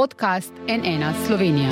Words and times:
podcast 0.00 0.52
NN 0.68 1.04
Slovenija. 1.26 1.70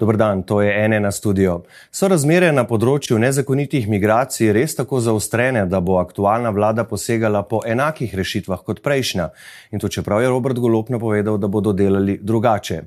Dobr 0.00 0.16
dan, 0.16 0.42
to 0.42 0.62
je 0.62 1.00
na 1.00 1.10
studio. 1.12 1.60
So 1.90 2.08
razmere 2.08 2.48
na 2.52 2.64
področju 2.64 3.18
nezakonitih 3.20 3.88
migracij 3.92 4.54
res 4.56 4.76
tako 4.78 5.02
zaostrene, 5.04 5.66
da 5.68 5.80
bo 5.80 5.98
aktualna 6.00 6.50
vlada 6.56 6.84
posegala 6.88 7.42
po 7.42 7.60
enakih 7.66 8.14
rešitvah 8.14 8.64
kot 8.64 8.80
prejšnja? 8.80 9.28
In 9.72 9.80
to 9.80 9.88
čeprav 9.88 10.22
je 10.24 10.32
Robert 10.32 10.56
Golop 10.56 10.88
napovedal, 10.88 11.36
da 11.36 11.48
bodo 11.48 11.76
delali 11.76 12.16
drugače. 12.22 12.82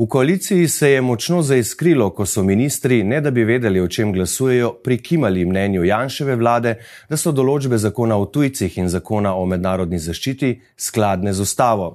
V 0.00 0.06
koaliciji 0.08 0.68
se 0.68 0.90
je 0.90 1.00
močno 1.00 1.42
zaiskrilo, 1.42 2.06
ko 2.10 2.24
so 2.26 2.40
ministri, 2.42 3.02
ne 3.04 3.18
da 3.20 3.30
bi 3.30 3.42
vedeli, 3.44 3.80
o 3.80 3.88
čem 3.88 4.12
glasujejo, 4.12 4.70
prikimali 4.84 5.44
mnenju 5.44 5.84
Janševe 5.84 6.36
vlade, 6.40 6.72
da 7.08 7.18
so 7.20 7.34
določbe 7.36 7.76
zakona 7.76 8.16
o 8.16 8.24
tujcih 8.24 8.78
in 8.80 8.88
zakona 8.88 9.34
o 9.36 9.44
mednarodni 9.44 10.00
zaščiti 10.00 10.54
skladne 10.72 11.34
z 11.36 11.44
ustavo. 11.44 11.90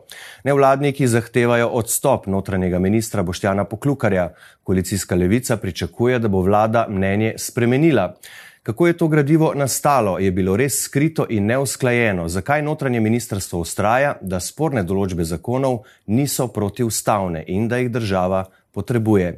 Nevladniki 0.45 1.07
zahtevajo 1.09 1.71
odstop 1.81 2.27
notranjega 2.29 2.79
ministra 2.79 3.23
Boštjana 3.25 3.65
Poklukarja. 3.65 4.35
Koalicijska 4.63 5.15
levica 5.15 5.57
pričakuje, 5.57 6.19
da 6.19 6.29
bo 6.29 6.45
vlada 6.45 6.85
mnenje 6.89 7.39
spremenila. 7.41 8.11
Kako 8.65 8.87
je 8.87 8.97
to 8.97 9.07
gradivo 9.07 9.53
nastalo, 9.55 10.19
je 10.19 10.31
bilo 10.31 10.55
res 10.57 10.79
skrito 10.81 11.27
in 11.29 11.45
neusklajeno. 11.45 12.25
Zakaj 12.29 12.63
notranje 12.65 12.99
ministrstvo 12.99 13.59
ustraja, 13.61 14.15
da 14.21 14.39
sporne 14.41 14.81
določbe 14.83 15.21
zakonov 15.21 15.83
niso 16.09 16.47
protivstavne 16.47 17.43
in 17.45 17.67
da 17.69 17.77
jih 17.77 17.91
država 17.93 18.47
potrebuje? 18.73 19.35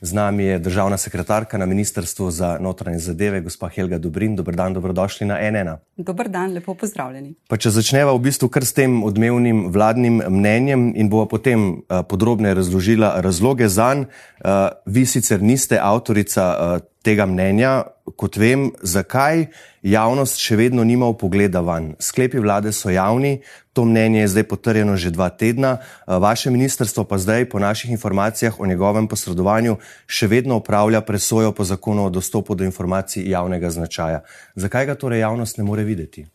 Z 0.00 0.16
nami 0.16 0.44
je 0.44 0.58
državna 0.58 0.96
sekretarka 0.96 1.58
na 1.60 1.66
Ministrstvu 1.66 2.30
za 2.30 2.56
notranje 2.60 2.98
zadeve, 3.04 3.42
gospa 3.44 3.68
Helga 3.68 3.98
Dobrin. 3.98 4.32
Dobr 4.36 4.56
dan, 4.56 4.72
dobrodošli 4.72 5.28
na 5.28 5.36
NN. 5.50 5.76
Dobr 5.96 6.32
dan, 6.32 6.54
lepo 6.56 6.74
pozdravljeni. 6.74 7.34
Pa 7.52 7.60
če 7.60 7.74
začneva 7.76 8.16
v 8.16 8.22
bistvu 8.30 8.48
kar 8.48 8.64
s 8.64 8.72
tem 8.72 9.02
odmevnim 9.04 9.66
vladnim 9.68 10.22
mnenjem 10.24 10.94
in 10.96 11.12
bova 11.12 11.28
potem 11.28 11.68
uh, 11.68 12.00
podrobneje 12.08 12.56
razložila 12.62 13.12
razloge 13.20 13.68
za 13.68 13.92
njega. 14.00 14.08
Uh, 14.40 14.72
vi 14.86 15.04
sicer 15.06 15.42
niste 15.42 15.76
avtorica 15.76 16.44
uh, 16.48 16.80
tega 17.02 17.26
mnenja, 17.26 17.84
kot 18.16 18.36
vem, 18.36 18.70
zakaj 18.82 19.46
javnost 19.82 20.40
še 20.40 20.58
vedno 20.60 20.84
nima 20.84 21.08
upogleda 21.08 21.62
van. 21.64 21.94
Sklepi 22.02 22.40
vlade 22.42 22.72
so 22.76 22.92
javni, 22.92 23.40
to 23.72 23.86
mnenje 23.88 24.20
je 24.20 24.32
zdaj 24.34 24.44
potrjeno 24.50 24.96
že 25.00 25.12
dva 25.14 25.30
tedna, 25.30 25.78
vaše 26.06 26.50
ministrstvo 26.50 27.04
pa 27.08 27.18
zdaj 27.18 27.48
po 27.48 27.58
naših 27.58 27.90
informacijah 27.90 28.60
o 28.60 28.66
njegovem 28.66 29.08
posredovanju 29.08 29.78
še 30.06 30.28
vedno 30.28 30.60
upravlja 30.60 31.00
presojo 31.00 31.52
po 31.52 31.64
zakonu 31.64 32.04
o 32.04 32.10
dostopu 32.10 32.54
do 32.54 32.64
informacij 32.64 33.30
javnega 33.30 33.70
značaja. 33.70 34.20
Zakaj 34.54 34.86
ga 34.86 34.94
torej 34.94 35.24
javnost 35.24 35.58
ne 35.58 35.64
more 35.64 35.84
videti? 35.84 36.26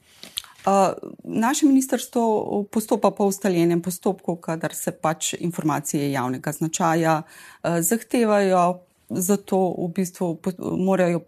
Uh, 0.66 0.98
naše 1.24 1.66
ministrstvo 1.66 2.66
postopa 2.72 3.12
po 3.12 3.26
ustaljenem 3.30 3.82
postopku, 3.82 4.36
kadar 4.36 4.74
se 4.74 4.92
pač 4.92 5.36
informacije 5.38 6.12
javnega 6.12 6.52
značaja 6.52 7.22
uh, 7.22 7.78
zahtevajo, 7.86 8.85
zato 9.10 9.76
v 9.78 9.90
bistvu 9.96 10.30
morajo 10.78 11.22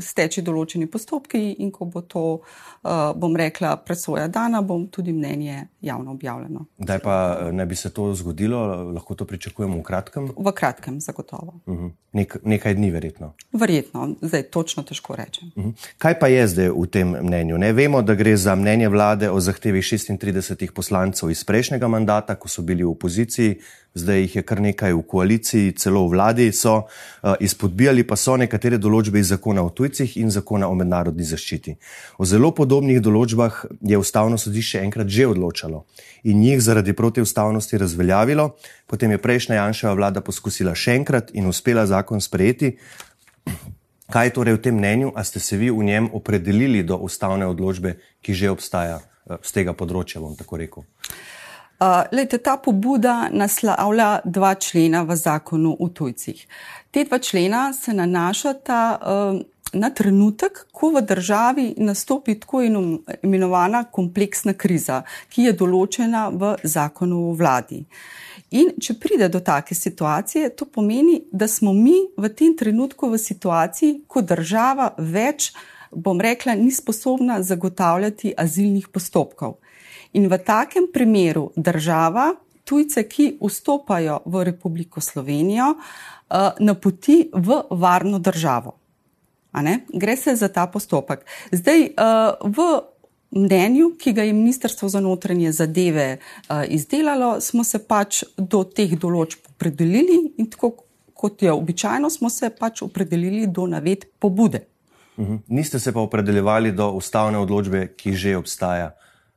steči 0.00 0.42
določeni 0.42 0.86
postopki, 0.90 1.42
in 1.62 1.70
ko 1.74 1.86
bo 1.86 2.02
to, 2.02 2.24
bom 2.82 3.36
rekla, 3.36 3.76
presoja 3.86 4.28
dana, 4.28 4.62
bom 4.62 4.88
tudi 4.88 5.12
mnenje 5.12 5.68
javno 5.84 6.10
objavljeno. 6.10 6.64
Kdaj 6.78 6.98
pa 6.98 7.38
ne 7.52 7.66
bi 7.66 7.76
se 7.76 7.90
to 7.90 8.14
zgodilo, 8.14 8.58
lahko 8.92 9.14
to 9.14 9.24
pričakujemo 9.24 9.78
v 9.78 9.82
kratkem? 9.82 10.28
V 10.36 10.52
kratkem, 10.52 11.00
zagotovo. 11.00 11.60
Uh 11.66 11.74
mhm. 11.74 11.84
-huh. 11.84 11.90
Nek, 12.12 12.36
nekaj 12.44 12.74
dni, 12.74 12.90
verjetno. 12.90 13.32
Verjetno, 13.52 14.14
zdaj 14.20 14.42
točno 14.42 14.82
težko 14.82 15.16
rečem. 15.16 15.50
Uh 15.56 15.62
mhm. 15.62 15.70
-huh. 15.70 15.94
Kaj 15.98 16.18
pa 16.18 16.28
je 16.28 16.48
zdaj 16.48 16.68
v 16.68 16.86
tem 16.86 17.08
mnenju? 17.22 17.58
Ne 17.58 17.72
vemo, 17.72 18.02
da 18.02 18.14
gre 18.14 18.36
za 18.36 18.54
mnenje 18.54 18.88
vlade 18.88 19.30
o 19.30 19.40
zahtevi 19.40 19.80
36 19.80 20.70
poslancev 20.70 21.30
iz 21.30 21.44
prejšnjega 21.44 21.88
mandata, 21.88 22.34
ko 22.34 22.48
so 22.48 22.62
bili 22.62 22.84
v 22.84 22.90
opoziciji 22.90 23.56
zdaj 23.94 24.20
jih 24.20 24.36
je 24.36 24.42
kar 24.42 24.60
nekaj 24.60 24.92
v 24.92 25.02
koaliciji, 25.06 25.72
celo 25.78 26.04
v 26.06 26.14
vladi 26.14 26.46
so 26.52 26.74
uh, 26.76 27.34
izpodbijali, 27.40 28.04
pa 28.06 28.16
so 28.18 28.36
nekatere 28.36 28.78
določbe 28.78 29.20
iz 29.22 29.30
zakona 29.30 29.62
o 29.62 29.70
tujcih 29.70 30.16
in 30.18 30.30
zakona 30.34 30.68
o 30.68 30.74
mednarodni 30.74 31.24
zaščiti. 31.24 31.76
O 32.18 32.26
zelo 32.26 32.50
podobnih 32.54 33.00
določbah 33.02 33.64
je 33.80 33.98
ustavno 33.98 34.38
sodišče 34.38 34.82
enkrat 34.82 35.08
že 35.08 35.28
odločalo 35.30 35.73
in 36.24 36.42
jih 36.42 36.60
zaradi 36.62 36.92
protivstavnosti 36.92 37.78
razveljavilo, 37.78 38.50
potem 38.86 39.10
je 39.10 39.22
prejšnja 39.22 39.56
Janševa 39.60 39.94
vlada 39.94 40.20
poskusila 40.20 40.74
še 40.74 40.98
enkrat 41.00 41.30
in 41.34 41.46
uspela 41.46 41.86
zakon 41.86 42.20
sprejeti. 42.20 42.76
Kaj 44.12 44.26
je 44.26 44.34
torej 44.36 44.58
v 44.58 44.62
tem 44.66 44.76
mnenju, 44.76 45.12
a 45.16 45.24
ste 45.24 45.40
se 45.40 45.56
vi 45.56 45.70
v 45.70 45.84
njem 45.84 46.10
opredelili 46.12 46.82
do 46.84 46.96
ustavne 47.00 47.46
odločbe, 47.48 47.96
ki 48.20 48.34
že 48.34 48.52
obstaja 48.52 49.00
z 49.24 49.50
tega 49.52 49.72
področja, 49.72 50.20
bom 50.20 50.36
tako 50.36 50.60
rekel? 50.60 50.84
Lejte, 52.12 52.38
ta 52.38 52.56
pobuda 52.56 53.28
naslavlja 53.32 54.20
dva 54.24 54.54
člena 54.54 55.02
v 55.02 55.16
zakonu 55.16 55.74
o 55.80 55.88
tujcih. 55.88 56.46
Te 56.90 57.04
dva 57.04 57.18
člena 57.18 57.72
se 57.72 57.92
nanašata 57.92 58.80
uh, 58.94 59.40
na 59.74 59.90
trenutek, 59.90 60.66
ko 60.72 60.90
v 60.94 61.02
državi 61.02 61.66
nastopi 61.78 62.38
tako 62.40 62.62
imenovana 62.62 63.84
kompleksna 63.90 64.54
kriza, 64.54 65.02
ki 65.28 65.48
je 65.48 65.52
določena 65.58 66.28
v 66.32 66.54
zakonu 66.62 67.30
o 67.30 67.34
vladi. 67.38 67.84
In 68.54 68.74
če 68.80 68.94
pride 69.02 69.28
do 69.28 69.40
take 69.42 69.74
situacije, 69.74 70.52
to 70.54 70.66
pomeni, 70.70 71.24
da 71.32 71.48
smo 71.48 71.72
mi 71.72 71.96
v 72.16 72.30
tem 72.30 72.54
trenutku 72.56 73.10
v 73.10 73.18
situaciji, 73.18 74.04
ko 74.06 74.22
država 74.22 74.92
več, 74.98 75.52
bom 75.90 76.20
rekla, 76.20 76.54
ni 76.54 76.70
sposobna 76.74 77.40
zagotavljati 77.42 78.34
azilnih 78.38 78.88
postopkov. 78.88 79.58
In 80.14 80.28
v 80.30 80.38
takem 80.38 80.86
primeru 80.92 81.50
država 81.56 82.34
tujce, 82.64 83.02
ki 83.08 83.38
vstopajo 83.42 84.20
v 84.24 84.44
Republiko 84.44 85.00
Slovenijo, 85.00 85.74
eh, 85.74 86.50
napoti 86.60 87.30
v 87.32 87.62
varno 87.70 88.18
državo. 88.18 88.78
Gre 89.92 90.16
se 90.16 90.34
za 90.36 90.48
ta 90.48 90.66
postopek. 90.66 91.24
Zdaj, 91.52 91.82
eh, 91.82 91.92
v 92.42 92.66
mnenju, 93.34 93.94
ki 93.98 94.12
ga 94.12 94.22
je 94.22 94.32
Ministrstvo 94.32 94.88
za 94.88 95.00
notranje 95.00 95.52
zadeve 95.52 96.18
eh, 96.18 96.64
izdelalo, 96.68 97.40
smo 97.40 97.64
se 97.64 97.78
pač 97.78 98.24
do 98.36 98.64
teh 98.64 98.98
določb 98.98 99.54
opredelili 99.54 100.34
in 100.38 100.50
tako 100.50 100.74
kot 101.14 101.42
je 101.42 101.52
običajno, 101.52 102.10
smo 102.10 102.30
se 102.30 102.50
pač 102.50 102.82
opredelili 102.82 103.46
do 103.46 103.66
navedb 103.66 104.10
pobude. 104.18 104.66
Uhum. 105.16 105.42
Niste 105.48 105.78
se 105.78 105.92
pa 105.92 106.00
opredeljevali 106.00 106.72
do 106.72 106.90
ustavne 106.98 107.38
odločbe, 107.38 107.86
ki 107.96 108.12
že 108.12 108.36
obstaja. 108.36 108.90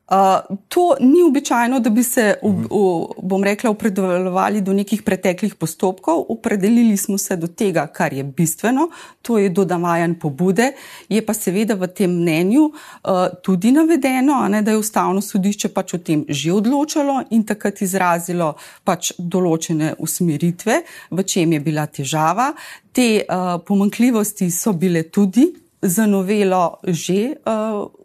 Uh, 0.08 0.56
to 0.68 0.96
ni 1.00 1.24
običajno, 1.24 1.80
da 1.80 1.90
bi 1.90 2.04
se, 2.04 2.36
v, 2.44 2.50
v, 2.72 3.24
bom 3.24 3.44
rekla, 3.44 3.70
opredeljevali 3.70 4.62
do 4.62 4.72
nekih 4.74 5.02
preteklih 5.04 5.56
postopkov. 5.56 6.22
Opredelili 6.30 6.98
smo 6.98 7.18
se 7.18 7.36
do 7.36 7.48
tega, 7.48 7.88
kar 7.88 8.14
je 8.14 8.24
bistveno, 8.24 8.88
to 9.22 9.38
je 9.38 9.50
dodavajan 9.50 10.16
pobude. 10.16 10.72
Je 11.10 11.20
pa 11.26 11.36
seveda 11.36 11.76
v 11.76 11.92
tem 11.92 12.16
mnenju 12.22 12.64
uh, 12.64 13.28
tudi 13.44 13.74
navedeno, 13.76 14.40
ne, 14.48 14.62
da 14.62 14.72
je 14.72 14.80
ustavno 14.80 15.22
sodišče 15.22 15.74
pač 15.76 15.94
o 15.94 16.00
tem 16.00 16.24
že 16.30 16.56
odločalo 16.56 17.20
in 17.36 17.44
takrat 17.44 17.84
izrazilo 17.84 18.54
pač 18.88 19.12
določene 19.20 19.98
usmeritve, 20.00 20.82
v 21.12 21.28
čem 21.28 21.60
je 21.60 21.60
bila 21.60 21.84
težava. 21.92 22.54
Te 22.96 23.28
uh, 23.28 23.60
pomankljivosti 23.60 24.48
so 24.56 24.72
bile 24.72 25.04
tudi 25.12 25.52
za 25.82 26.08
novelo 26.08 26.80
že. 26.88 27.44
Uh, 27.44 27.97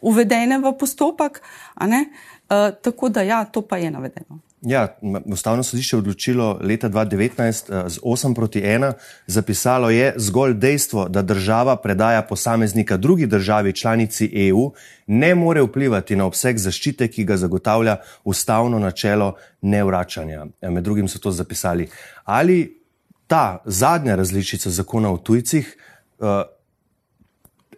uvedene 0.00 0.58
v 0.58 0.72
postopek. 0.78 1.42
Uh, 1.80 2.74
tako 2.82 3.08
da, 3.08 3.22
ja, 3.22 3.44
to 3.44 3.62
pa 3.62 3.76
je 3.76 3.90
navedeno. 3.90 4.40
Ja, 4.62 4.96
ustavno 5.24 5.62
sodišče 5.62 5.96
je 5.96 5.98
odločilo 5.98 6.58
leta 6.62 6.88
2019 6.88 7.84
uh, 7.84 7.88
z 7.88 7.98
8 8.02 8.34
proti 8.34 8.60
1, 8.60 8.92
zapisalo 9.26 9.90
je 9.90 10.12
zgolj 10.16 10.54
dejstvo, 10.54 11.08
da 11.08 11.22
država 11.22 11.76
predaja 11.76 12.22
posameznika 12.22 12.96
drugi 12.96 13.26
državi 13.26 13.72
članici 13.72 14.30
EU, 14.48 14.72
ne 15.06 15.34
more 15.34 15.62
vplivati 15.62 16.16
na 16.16 16.26
obseg 16.26 16.58
zaščite, 16.58 17.08
ki 17.08 17.24
ga 17.24 17.36
zagotavlja 17.36 17.96
ustavno 18.24 18.78
načelo 18.78 19.34
nevračanja. 19.60 20.46
Ja, 20.60 20.70
med 20.70 20.84
drugim 20.84 21.08
so 21.08 21.18
to 21.18 21.30
zapisali. 21.30 21.88
Ali 22.24 22.80
ta 23.26 23.62
zadnja 23.64 24.14
različica 24.14 24.70
zakona 24.70 25.12
o 25.12 25.16
tujcih 25.16 25.76
Eh, 26.20 26.44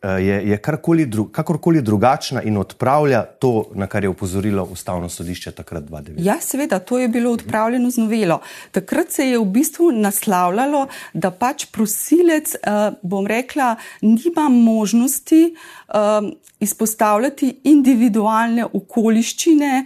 je, 0.02 0.48
je 0.50 1.06
dru, 1.06 1.28
kakorkoli 1.32 1.82
drugačna 1.82 2.42
in 2.42 2.56
odpravlja 2.56 3.22
to, 3.22 3.70
na 3.74 3.86
kar 3.86 4.04
je 4.04 4.08
upozorilo 4.08 4.64
ustavno 4.64 5.08
sodišče 5.08 5.50
takrat 5.52 5.84
2009. 5.84 6.14
Ja, 6.18 6.40
seveda, 6.40 6.78
to 6.78 6.98
je 6.98 7.08
bilo 7.08 7.32
odpravljeno 7.32 7.90
z 7.90 7.96
novelo. 7.96 8.40
Takrat 8.70 9.10
se 9.10 9.26
je 9.26 9.38
v 9.38 9.44
bistvu 9.44 9.92
naslavljalo, 9.92 10.86
da 11.12 11.30
pač 11.30 11.66
prosilec, 11.66 12.54
uh, 12.54 12.94
bom 13.02 13.26
rekla, 13.26 13.76
nima 14.00 14.48
možnosti 14.48 15.54
um, 15.54 16.32
izpostavljati 16.60 17.60
individualne 17.64 18.64
okoliščine, 18.72 19.84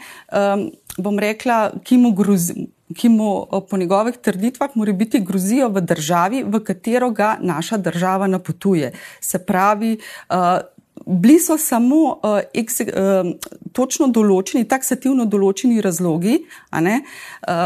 bom 0.98 1.18
rekla, 1.18 1.70
ki 1.84 1.96
mu 1.96 2.12
grozi 2.12 2.66
ki 2.94 3.08
mu 3.08 3.46
eh, 3.52 3.60
po 3.70 3.76
njegovih 3.76 4.16
trditvah 4.16 4.70
mora 4.74 4.92
biti 4.92 5.20
grozijo 5.20 5.68
v 5.68 5.80
državi, 5.80 6.44
v 6.44 6.60
katero 6.64 7.10
ga 7.10 7.36
naša 7.40 7.76
država 7.76 8.26
napotuje. 8.26 8.92
Se 9.20 9.38
pravi, 9.38 9.98
uh, 10.30 10.36
bili 11.06 11.40
so 11.40 11.58
samo 11.58 11.96
uh, 11.96 12.40
eks, 12.54 12.80
uh, 12.80 12.86
točno 13.72 14.08
določeni, 14.08 14.68
taksativno 14.68 15.26
določeni 15.26 15.80
razlogi, 15.80 16.38
ne, 16.80 17.02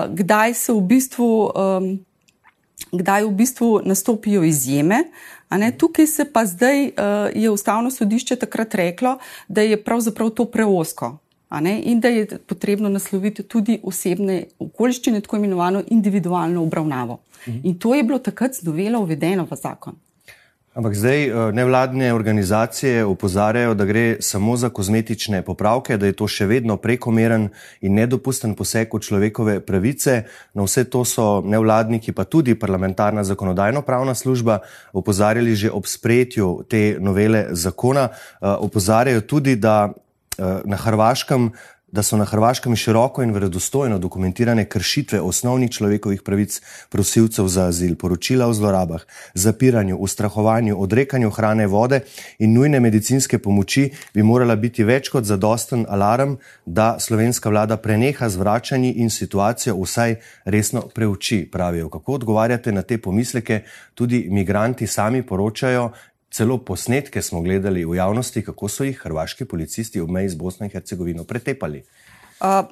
kdaj 0.09 0.55
se 0.55 0.73
v 0.73 0.81
bistvu. 0.81 1.31
Kdaj 2.91 3.23
v 3.23 3.31
bistvu 3.39 3.67
nastopijo 3.87 4.41
izjeme. 4.43 5.05
Tukaj 5.79 6.07
se 6.11 6.25
pa 6.33 6.43
zdaj 6.49 6.89
uh, 6.89 7.29
je 7.35 7.51
ustavno 7.51 7.91
sodišče 7.91 8.37
takrat 8.41 8.75
reklo, 8.75 9.19
da 9.49 9.63
je 9.63 9.79
pravzaprav 9.79 10.33
to 10.35 10.49
preosko 10.51 11.13
in 11.83 12.01
da 12.01 12.09
je 12.09 12.39
potrebno 12.47 12.89
nasloviti 12.89 13.43
tudi 13.43 13.81
osebne 13.83 14.45
okoliščine, 14.59 15.21
tako 15.21 15.37
imenovano 15.37 15.83
individualno 15.89 16.63
obravnavo. 16.63 17.21
Mhm. 17.49 17.59
In 17.63 17.79
to 17.79 17.95
je 17.95 18.03
bilo 18.03 18.19
takrat 18.19 18.55
z 18.55 18.63
novelo 18.63 19.01
uvedeno 19.01 19.47
v 19.51 19.57
zakon. 19.57 19.95
Ampak 20.71 20.95
zdaj 20.95 21.25
eh, 21.27 21.53
nevladne 21.53 22.13
organizacije 22.15 23.05
upozarjajo, 23.05 23.75
da 23.75 23.85
gre 23.85 24.17
samo 24.21 24.57
za 24.57 24.69
kozmetične 24.69 25.43
popravke, 25.43 25.97
da 25.97 26.07
je 26.07 26.15
to 26.15 26.29
še 26.31 26.47
vedno 26.47 26.77
prekomeren 26.77 27.49
in 27.83 27.99
nedopusten 27.99 28.55
poseg 28.55 28.95
v 28.95 29.01
človekove 29.03 29.57
pravice. 29.67 30.23
Na 30.55 30.63
vse 30.63 30.85
to 30.87 31.03
so 31.05 31.43
nevladniki, 31.43 32.15
pa 32.15 32.25
tudi 32.25 32.55
parlamentarna 32.55 33.25
zakonodajno-pravna 33.27 34.15
služba 34.15 34.61
upozarjali 34.93 35.57
že 35.59 35.71
ob 35.75 35.91
sprejetju 35.91 36.63
te 36.71 36.97
novele 37.01 37.49
zakona. 37.51 38.09
Eh, 38.39 39.21
tudi, 39.27 39.57
da 39.57 39.91
na 40.39 40.77
Hrvaškem 40.77 41.53
da 41.93 42.03
so 42.03 42.17
na 42.17 42.25
Hrvaškem 42.25 42.77
široko 42.77 43.23
in 43.23 43.33
vredostojno 43.35 43.99
dokumentirane 43.99 44.65
kršitve 44.65 45.21
osnovnih 45.21 45.71
človekovih 45.71 46.23
pravic 46.23 46.61
prosilcev 46.89 47.49
za 47.49 47.67
azil, 47.67 47.97
poročila 47.97 48.47
o 48.47 48.55
zlorabah, 48.55 49.03
zapiranju, 49.35 49.97
ustrahovanju, 49.97 50.79
odrekanju 50.83 51.31
hrane, 51.31 51.67
vode 51.67 52.01
in 52.39 52.55
nujne 52.55 52.81
medicinske 52.81 53.39
pomoči, 53.39 53.91
bi 54.15 54.23
morala 54.23 54.57
biti 54.57 54.85
več 54.85 55.09
kot 55.09 55.25
zadosten 55.25 55.87
alarm, 55.89 56.37
da 56.67 56.97
slovenska 57.01 57.51
vlada 57.51 57.77
preneha 57.77 58.29
z 58.29 58.37
vračanji 58.37 58.93
in 58.93 59.11
situacijo 59.11 59.77
vsaj 59.83 60.17
resno 60.45 60.83
preuči, 60.95 61.49
pravijo. 61.53 61.89
Kako 61.89 62.13
odgovarjate 62.13 62.73
na 62.73 62.83
te 62.83 62.99
pomisleke? 62.99 63.63
Tudi 63.95 64.27
migranti 64.31 64.87
sami 64.87 65.23
poročajo, 65.27 65.91
Celo 66.31 66.59
posnetke 66.65 67.23
smo 67.23 67.43
gledali 67.43 67.85
v 67.85 67.97
javnosti, 67.97 68.45
kako 68.47 68.69
so 68.69 68.85
jih 68.87 68.99
hrvaški 68.99 69.45
policisti 69.45 70.01
ob 70.01 70.11
meji 70.11 70.29
z 70.29 70.39
Bosno 70.39 70.67
in 70.67 70.71
Hercegovino 70.71 71.25
pretepali. 71.25 71.83
Uh, 72.41 72.65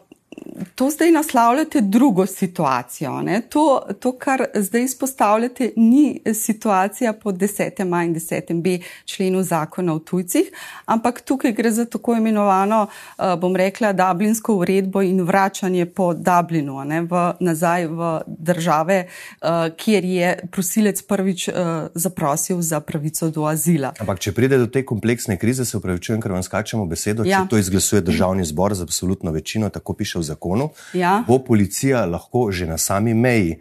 to 0.75 0.91
zdaj 0.91 1.11
naslavljate 1.11 1.81
drugo 1.81 2.27
situacijo. 2.27 3.23
To, 3.49 3.83
to, 4.01 4.13
kar 4.13 4.45
zdaj 4.55 4.83
izpostavljate, 4.83 5.71
ni 5.77 6.21
situacija 6.35 7.13
po 7.13 7.33
10. 7.33 8.05
in 8.05 8.15
10. 8.15 8.63
b 8.63 8.85
členu 9.05 9.43
zakona 9.43 9.95
o 9.95 9.99
tujcih, 9.99 10.51
ampak 10.87 11.21
tukaj 11.21 11.53
gre 11.53 11.71
za 11.71 11.85
tako 11.85 12.17
imenovano, 12.17 12.87
eh, 13.19 13.37
bom 13.41 13.57
rekla, 13.57 13.93
Dublinsko 13.93 14.55
uredbo 14.55 15.03
in 15.03 15.23
vračanje 15.23 15.87
po 15.87 16.15
Dublinu 16.15 16.85
ne, 16.85 17.01
v, 17.03 17.33
nazaj 17.41 17.87
v 17.87 18.21
države, 18.27 19.07
eh, 19.43 19.47
kjer 19.77 20.05
je 20.05 20.39
prosilec 20.53 21.03
prvič 21.03 21.49
eh, 21.49 21.55
zaprosil 21.95 22.61
za 22.61 22.81
pravico 22.81 23.31
do 23.31 23.45
azila. 23.45 23.93
Ampak, 24.01 24.19
če 24.19 24.33
pride 24.33 24.59
do 24.59 24.67
te 24.67 24.85
kompleksne 24.87 25.37
krize, 25.37 25.65
se 25.65 25.77
upravičujem, 25.77 26.21
ker 26.21 26.33
vam 26.33 26.43
skačemo 26.43 26.87
besedo, 26.87 27.25
ja. 27.25 27.43
če 27.43 27.51
to 27.51 27.59
izglasuje 27.59 28.03
državni 28.03 28.45
zbor 28.45 28.75
z 28.75 28.83
absolutno 28.83 29.31
večino, 29.31 29.69
tako 29.69 29.93
piše 29.93 30.18
v 30.19 30.27
zakonu, 30.27 30.71
ja. 30.93 31.25
bo 31.29 31.39
policija 31.39 32.05
lahko 32.07 32.51
že 32.53 32.67
na 32.67 32.79
sami 32.79 33.15
meji 33.15 33.59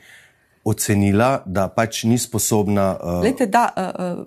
ocenila, 0.67 1.41
da 1.45 1.67
pač 1.67 2.03
ni 2.03 2.17
sposobna. 2.17 2.97
Uh... 2.99 3.21
Lejte, 3.23 3.47
da, 3.47 3.69
uh, 3.75 4.17
uh... 4.17 4.25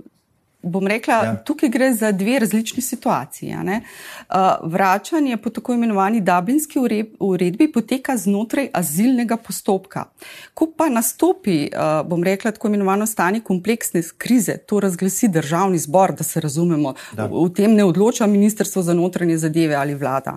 Bom 0.62 0.84
rekla, 0.86 1.14
ja. 1.24 1.36
tukaj 1.44 1.70
gre 1.72 1.86
za 1.96 2.10
dve 2.12 2.38
različni 2.38 2.82
situaciji. 2.82 3.54
Uh, 3.56 4.36
vračanje 4.62 5.36
po 5.36 5.50
tako 5.50 5.72
imenovani 5.72 6.20
Dublinski 6.20 6.78
uredbi 7.20 7.72
poteka 7.72 8.16
znotraj 8.16 8.68
azilnega 8.72 9.36
postopka. 9.36 10.04
Ko 10.54 10.68
pa 10.76 10.90
nastopi, 10.92 11.70
uh, 11.72 12.04
bom 12.08 12.24
rekla, 12.24 12.52
tako 12.52 12.68
imenovano 12.68 13.06
stanje 13.06 13.40
kompleksne 13.40 14.02
krize, 14.18 14.58
to 14.58 14.80
razglasi 14.80 15.28
državni 15.28 15.78
zbor, 15.78 16.12
da 16.12 16.24
se 16.24 16.40
razumemo, 16.40 16.94
da. 17.16 17.24
v, 17.24 17.46
v 17.48 17.54
tem 17.56 17.72
ne 17.74 17.84
odloča 17.84 18.26
Ministrstvo 18.26 18.82
za 18.82 18.94
notranje 18.94 19.38
zadeve 19.38 19.74
ali 19.74 19.94
vlada. 19.94 20.36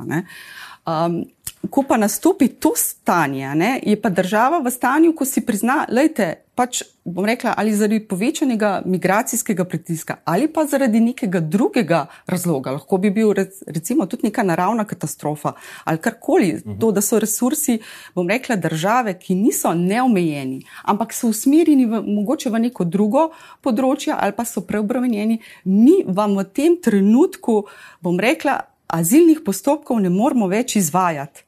Um, 0.88 1.26
ko 1.74 1.82
pa 1.82 1.98
nastopi 1.98 2.48
to 2.48 2.72
stanje, 2.76 3.56
ne, 3.56 3.80
je 3.82 3.98
pa 4.02 4.10
država 4.10 4.60
v 4.62 4.70
stanju, 4.70 5.16
ko 5.18 5.26
si 5.26 5.42
prizna, 5.42 5.88
lejte, 5.90 6.28
pač 6.54 6.84
bom 7.02 7.26
rekla, 7.26 7.56
ali 7.58 7.72
zaradi 7.74 7.98
povečanega 8.06 8.84
migracijskega 8.86 9.66
pritiska 9.66 10.20
ali 10.30 10.46
pa 10.54 10.68
zaradi 10.70 11.00
nekega 11.02 11.40
drugega 11.42 12.04
razloga, 12.30 12.76
lahko 12.76 13.00
bi 13.02 13.10
bil 13.10 13.32
recimo 13.34 14.06
tudi 14.06 14.28
neka 14.28 14.44
naravna 14.46 14.86
katastrofa 14.86 15.56
ali 15.84 15.98
karkoli, 15.98 16.52
uh 16.54 16.60
mhm. 16.60 16.72
-huh. 16.72 16.80
to, 16.80 16.92
da 16.92 17.02
so 17.02 17.20
resursi, 17.20 17.80
bom 18.16 18.30
rekla, 18.30 18.56
države, 18.56 19.18
ki 19.20 19.36
niso 19.36 19.74
neomejeni, 19.74 20.62
ampak 20.84 21.14
so 21.14 21.28
usmerjeni 21.28 21.86
v, 21.86 22.02
mogoče 22.06 22.50
v 22.50 22.60
neko 22.60 22.84
drugo 22.84 23.32
področje 23.62 24.14
ali 24.20 24.32
pa 24.32 24.46
so 24.46 24.62
preobremenjeni, 24.62 25.40
mi 25.64 26.04
vam 26.08 26.38
v 26.38 26.44
tem 26.44 26.78
trenutku, 26.78 27.64
bom 28.02 28.20
rekla, 28.20 28.60
azilnih 28.88 29.42
postopkov 29.46 30.00
ne 30.00 30.10
moremo 30.10 30.48
več 30.48 30.76
izvajati. 30.76 31.44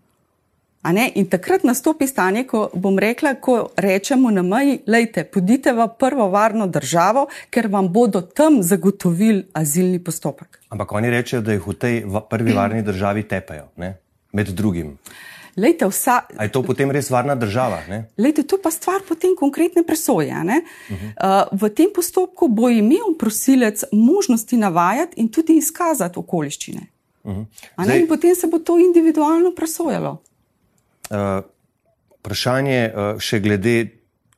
In 0.93 1.25
takrat 1.25 1.63
nastopi 1.63 2.05
stanje, 2.07 2.43
ko 2.45 2.69
bom 2.73 2.99
rekla, 2.99 3.35
ko 3.41 3.71
rečemo 3.77 4.29
na 4.31 4.43
meji, 4.45 4.79
lejte, 4.87 5.23
podite 5.25 5.73
v 5.73 5.87
prvo 5.99 6.27
varno 6.29 6.67
državo, 6.67 7.25
ker 7.49 7.67
vam 7.73 7.87
bodo 7.89 8.21
tam 8.21 8.61
zagotovili 8.63 9.47
azilni 9.53 9.99
postopek. 9.99 10.59
Ampak 10.69 10.91
oni 10.91 11.09
rečejo, 11.09 11.41
da 11.41 11.55
jih 11.55 11.67
v 11.67 11.73
tej 11.73 11.95
prvi 12.29 12.53
varni 12.53 12.83
državi 12.85 13.23
tepajo, 13.23 13.71
ne? 13.81 13.95
med 14.35 14.51
drugim. 14.53 14.97
Lejte, 15.57 15.87
vsa... 15.87 16.19
A 16.37 16.43
je 16.43 16.51
to 16.51 16.61
potem 16.63 16.91
res 16.91 17.09
varna 17.09 17.33
država? 17.39 17.79
Lejte, 18.19 18.43
to 18.43 18.59
pa 18.61 18.69
stvar 18.71 19.01
potem 19.07 19.33
konkretne 19.39 19.83
presoje. 19.87 20.29
Uh 20.29 20.37
-huh. 20.43 21.49
uh, 21.51 21.61
v 21.61 21.69
tem 21.69 21.89
postopku 21.95 22.47
bo 22.47 22.69
imel 22.69 23.15
prosilec 23.19 23.83
možnosti 23.91 24.57
navajati 24.57 25.21
in 25.21 25.31
tudi 25.31 25.57
izkazati 25.57 26.19
okoliščine. 26.19 26.81
Uh 27.23 27.33
-huh. 27.33 27.45
Zdaj... 27.83 27.99
In 27.99 28.07
potem 28.07 28.35
se 28.35 28.47
bo 28.47 28.59
to 28.59 28.77
individualno 28.79 29.51
presojalo. 29.55 30.21
Uh, 31.09 31.43
vprašanje 32.21 32.81
uh, 32.89 33.21
še 33.21 33.39
glede 33.39 33.75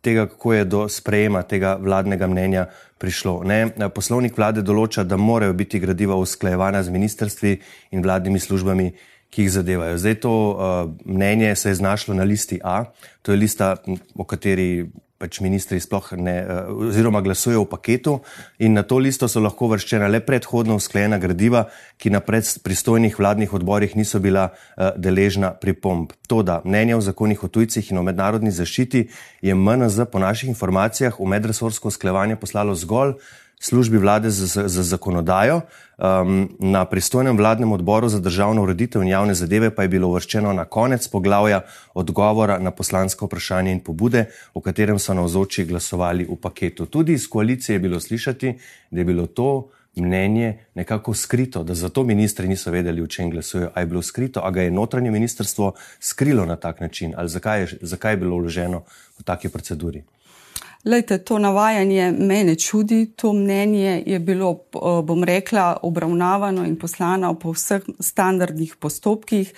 tega, 0.02 0.28
kako 0.28 0.54
je 0.54 0.66
do 0.66 0.81
sprejema 0.92 1.44
tega 1.44 1.75
vladnega 1.80 2.28
mnenja 2.28 2.68
prišlo. 2.98 3.42
Ne? 3.48 3.72
Poslovnik 3.94 4.38
vlade 4.38 4.64
določa, 4.66 5.04
da 5.04 5.18
morajo 5.18 5.56
biti 5.58 5.80
gradiva 5.80 6.18
usklajevana 6.19 6.84
z 6.84 6.94
ministrstvi 6.94 7.54
in 7.92 8.04
vladnimi 8.04 8.40
službami, 8.40 8.92
ki 9.28 9.44
jih 9.44 9.52
zadevajo. 9.52 9.98
Zdaj 10.00 10.16
to 10.24 10.31
uh, 10.31 10.78
mnenje 11.04 11.56
se 11.56 11.74
je 11.74 11.80
znašlo 11.81 12.16
na 12.16 12.24
listi 12.24 12.62
A, 12.64 12.86
to 13.21 13.36
je 13.36 13.42
lista, 13.42 13.76
o 14.16 14.24
kateri 14.24 14.88
pač 15.18 15.40
ministri 15.42 15.80
sploh 15.81 16.12
ne, 16.18 16.36
eh, 16.42 16.69
oziroma 16.90 17.21
glasujejo 17.21 17.64
v 17.66 17.69
paketu 17.69 18.19
in 18.59 18.74
na 18.74 18.83
to 18.83 19.00
listo 19.02 19.28
so 19.28 19.42
lahko 19.42 19.69
vrščena 19.74 20.07
le 20.07 20.21
predhodno 20.21 20.78
usklajena 20.78 21.18
gradiva, 21.18 21.66
ki 21.97 22.14
na 22.14 22.21
pristojnih 22.21 23.18
vladnih 23.19 23.54
odborih 23.54 23.95
niso 23.97 24.19
bila 24.19 24.50
uh, 24.52 24.92
deležna 24.95 25.54
pripomb. 25.57 26.14
To, 26.30 26.44
da 26.44 26.62
mnenje 26.66 26.95
o 26.95 27.02
zakonih 27.02 27.44
o 27.44 27.47
tujcih 27.50 27.92
in 27.92 27.97
o 27.97 28.04
mednarodni 28.06 28.52
zaščiti 28.52 29.07
je 29.42 29.56
MNZ 29.56 30.06
po 30.12 30.21
naših 30.21 30.54
informacijah 30.54 31.18
v 31.19 31.26
medresorsko 31.33 31.90
usklajevanje 31.90 32.38
poslalo 32.38 32.76
zgolj 32.78 33.18
službi 33.59 33.97
vlade 33.97 34.30
za, 34.30 34.68
za 34.68 34.83
zakonodajo. 34.83 35.61
Um, 35.97 36.49
na 36.59 36.85
pristojnem 36.85 37.37
vladnem 37.37 37.71
odboru 37.71 38.09
za 38.09 38.19
državno 38.19 38.64
ureditev 38.64 39.02
in 39.02 39.07
javne 39.07 39.33
zadeve 39.33 39.71
pa 39.76 39.81
je 39.81 39.90
bilo 39.90 40.07
uvrščeno 40.07 40.54
na 40.54 40.66
konec 40.66 41.07
poglavja 41.07 41.61
odgovora 41.94 42.59
na 42.59 42.71
poslansko 42.71 43.26
vprašanje 43.26 43.71
in 43.71 43.80
pobude, 43.80 44.26
o 44.54 44.61
katerem 44.61 44.99
so 44.99 45.14
navzoči 45.14 45.66
glasovali 45.66 46.28
v 46.30 46.35
paketu. 46.42 46.85
Tudi 46.85 47.14
iz 47.14 47.30
koalicije 47.30 47.76
je 47.76 47.80
bilo 47.80 47.99
slišati, 47.99 48.54
da 48.92 49.02
je 49.02 49.06
bilo 49.06 49.26
to 49.28 49.69
mnenje 49.95 50.59
nekako 50.76 51.14
skrito, 51.14 51.64
da 51.64 51.73
zato 51.73 52.04
ministri 52.04 52.47
niso 52.47 52.71
vedeli, 52.71 53.02
o 53.02 53.07
čem 53.07 53.31
glasujejo. 53.31 53.71
A 53.73 53.80
je 53.80 53.85
bilo 53.85 54.02
skrito, 54.02 54.42
a 54.44 54.52
ga 54.52 54.61
je 54.61 54.71
notranje 54.71 55.11
ministrstvo 55.11 55.73
skrilo 55.99 56.45
na 56.45 56.56
tak 56.56 56.80
način, 56.80 57.14
ali 57.18 57.30
zakaj 57.30 57.61
je, 57.61 57.78
zakaj 57.81 58.14
je 58.14 58.18
bilo 58.18 58.37
vloženo 58.37 58.83
v 59.19 59.23
taki 59.23 59.49
proceduri. 59.49 60.04
Lejte, 60.88 61.18
to 61.18 61.36
navajanje 61.40 62.12
mene 62.12 62.56
čudi, 62.56 63.12
to 63.16 63.34
mnenje 63.34 64.04
je 64.06 64.20
bilo, 64.20 64.60
bom 65.04 65.24
rekla, 65.24 65.78
obravnavano 65.84 66.64
in 66.66 66.78
poslano 66.80 67.34
po 67.36 67.52
vseh 67.52 67.84
standardnih 68.00 68.76
postopkih, 68.80 69.52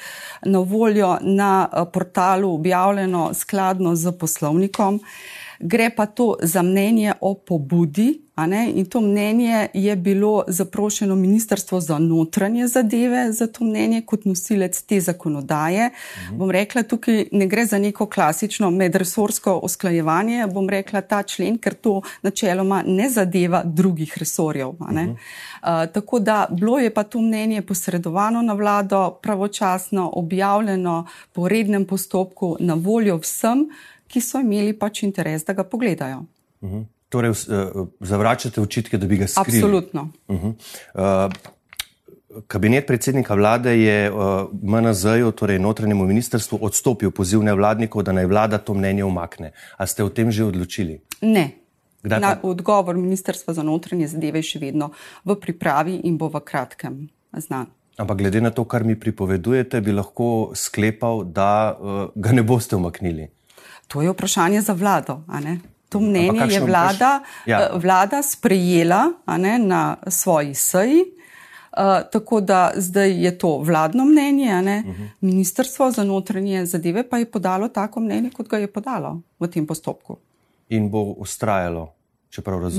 na 0.45 0.59
voljo 0.59 1.17
na 1.21 1.69
portalu 1.93 2.53
objavljeno 2.53 3.29
skladno 3.33 3.95
z 3.95 4.11
poslovnikom. 4.17 4.99
Gre 5.59 5.89
pa 5.95 6.05
to 6.05 6.35
za 6.41 6.61
mnenje 6.61 7.13
o 7.21 7.33
pobudi, 7.35 8.21
In 8.47 8.85
to 8.85 9.01
mnenje 9.01 9.67
je 9.73 9.95
bilo 9.95 10.43
zaprošeno 10.47 11.15
Ministrstvo 11.15 11.79
za 11.79 11.99
notranje 11.99 12.67
zadeve 12.67 13.31
za 13.31 13.47
to 13.47 13.63
mnenje 13.63 14.01
kot 14.01 14.25
nosilec 14.25 14.81
te 14.81 14.99
zakonodaje. 15.01 15.89
Mhm. 15.89 16.37
Bom 16.37 16.51
rekla, 16.51 16.83
tukaj 16.83 17.25
ne 17.31 17.47
gre 17.47 17.65
za 17.65 17.77
neko 17.77 18.05
klasično 18.05 18.71
medresorsko 18.71 19.59
usklajevanje, 19.63 20.47
bom 20.53 20.69
rekla 20.69 21.01
ta 21.01 21.23
člen, 21.23 21.57
ker 21.57 21.73
to 21.73 22.01
načeloma 22.21 22.83
ne 22.87 23.09
zadeva 23.09 23.63
drugih 23.65 24.17
resorjev. 24.17 24.73
Mhm. 24.79 25.09
Uh, 25.09 25.17
tako 25.93 26.19
da 26.19 26.47
bilo 26.51 26.79
je 26.79 26.93
pa 26.93 27.03
to 27.03 27.21
mnenje 27.21 27.61
posredovano 27.61 28.41
na 28.41 28.53
vlado, 28.53 29.19
pravočasno 29.21 30.11
objavljeno 30.15 31.07
po 31.33 31.47
rednem 31.47 31.85
postopku 31.85 32.57
na 32.59 32.73
voljo 32.73 33.17
vsem, 33.17 33.69
ki 34.07 34.21
so 34.21 34.39
imeli 34.39 34.73
pač 34.73 35.03
interes, 35.03 35.45
da 35.45 35.53
ga 35.53 35.63
pogledajo. 35.63 36.23
Mhm. 36.63 36.98
Torej, 37.09 37.29
uh, 37.29 37.87
zavračate 37.99 38.61
očitke, 38.61 38.97
da 38.97 39.07
bi 39.07 39.17
ga 39.17 39.27
skrili? 39.27 39.57
Absolutno. 39.57 40.09
Uh 40.27 40.43
-huh. 40.43 40.53
uh, 41.27 41.33
kabinet 42.47 42.87
predsednika 42.87 43.35
vlade 43.35 43.73
je 43.81 44.11
uh, 44.11 44.49
MNZ-ju, 44.61 45.31
torej 45.31 45.59
notranjemu 45.59 46.05
ministrstvu, 46.05 46.59
odstopil 46.61 47.11
poziv 47.11 47.43
nevladnikov, 47.43 48.03
da 48.03 48.11
naj 48.11 48.25
vlada 48.25 48.57
to 48.57 48.73
mnenje 48.73 49.03
umakne. 49.03 49.51
A 49.77 49.87
ste 49.87 50.03
o 50.03 50.09
tem 50.09 50.31
že 50.31 50.45
odločili? 50.45 51.01
Ne. 51.21 51.51
Na, 52.03 52.39
odgovor 52.43 52.95
ministrstva 52.95 53.53
za 53.53 53.63
notranje 53.63 54.07
zadeve 54.07 54.39
je 54.39 54.55
še 54.55 54.59
vedno 54.59 54.91
v 55.27 55.35
pripravi 55.35 55.99
in 56.07 56.15
bo 56.17 56.29
v 56.31 56.39
kratkem 56.39 57.09
znan. 57.35 57.67
Ampak 57.99 58.17
glede 58.17 58.39
na 58.39 58.55
to, 58.55 58.63
kar 58.63 58.87
mi 58.87 58.95
pripovedujete, 58.95 59.81
bi 59.83 59.91
lahko 59.91 60.55
sklepal, 60.55 61.27
da 61.27 61.75
uh, 61.75 62.07
ga 62.15 62.31
ne 62.31 62.43
boste 62.43 62.79
umaknili. 62.79 63.27
To 63.91 63.99
je 63.99 64.13
vprašanje 64.13 64.61
za 64.61 64.73
vlado. 64.73 65.25
To 65.89 65.99
mnenje 65.99 66.53
je 66.53 66.59
vlada, 66.59 67.23
ja. 67.45 67.61
Eh, 67.61 67.77
vlada 67.79 68.21
sprejela 68.23 69.11
ne, 69.37 69.59
na 69.59 69.97
svoji 70.07 70.53
seji, 70.53 71.01
uh, 71.01 72.09
tako 72.11 72.41
da 72.41 72.71
zdaj 72.75 73.25
je 73.25 73.37
to 73.37 73.57
vladno 73.57 74.05
mnenje. 74.05 74.53
Uh 74.53 74.61
mhm. 74.61 74.91
-huh. 74.91 75.07
Ministrstvo 75.21 75.91
za 75.91 76.03
notranje 76.03 76.65
zadeve 76.65 77.09
pa 77.09 77.17
je 77.17 77.31
podalo 77.31 77.67
tako 77.67 77.99
mnenje, 77.99 78.29
kot 78.29 78.47
ga 78.47 78.57
je 78.57 78.67
podalo 78.67 79.21
v 79.39 79.47
tem 79.47 79.67
postopku. 79.67 80.17
In 80.69 80.89
bo 80.89 81.01
ustrajalo 81.01 81.98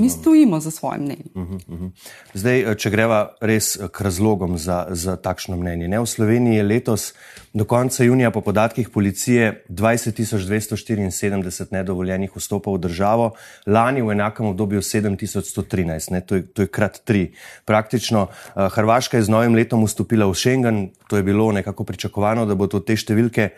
Mi 0.02 0.10
stojimo 0.10 0.60
za 0.60 0.70
svojim 0.70 1.02
mnenjem. 1.02 1.26
Uh 1.34 1.42
-huh, 1.42 1.60
uh 1.68 1.80
-huh. 1.80 1.90
Zdaj, 2.34 2.60
eh, 2.60 2.74
če 2.74 2.90
greva 2.90 3.34
res 3.40 3.76
eh, 3.76 3.88
k 3.88 4.00
razlogom 4.00 4.58
za, 4.58 4.86
za 4.90 5.16
takšno 5.16 5.56
mnenje. 5.56 5.88
Ne? 5.88 6.00
V 6.00 6.06
Sloveniji 6.06 6.56
je 6.56 6.62
letos 6.62 7.14
do 7.52 7.64
konca 7.64 8.04
junija 8.04 8.30
po 8.30 8.40
podatkih 8.40 8.88
policije 8.88 9.64
20.274 9.68 11.66
nedovoljenih 11.70 12.30
vstopov 12.36 12.74
v 12.74 12.78
državo, 12.78 13.30
lani 13.66 14.02
v 14.02 14.10
enakem 14.10 14.46
obdobju 14.46 14.80
7.113, 14.80 16.20
to, 16.20 16.40
to 16.54 16.62
je 16.62 16.68
krat 16.68 17.00
tri. 17.04 17.32
Praktično 17.64 18.22
uh, 18.22 18.30
Hrvaška 18.72 19.16
je 19.16 19.22
z 19.22 19.28
novim 19.28 19.54
letom 19.54 19.84
vstopila 19.84 20.26
v 20.26 20.34
Schengen, 20.34 20.88
to 21.08 21.16
je 21.16 21.22
bilo 21.22 21.52
nekako 21.52 21.84
pričakovano, 21.84 22.46
da 22.46 22.54
bodo 22.54 22.80
te 22.80 22.96
številke 22.96 23.48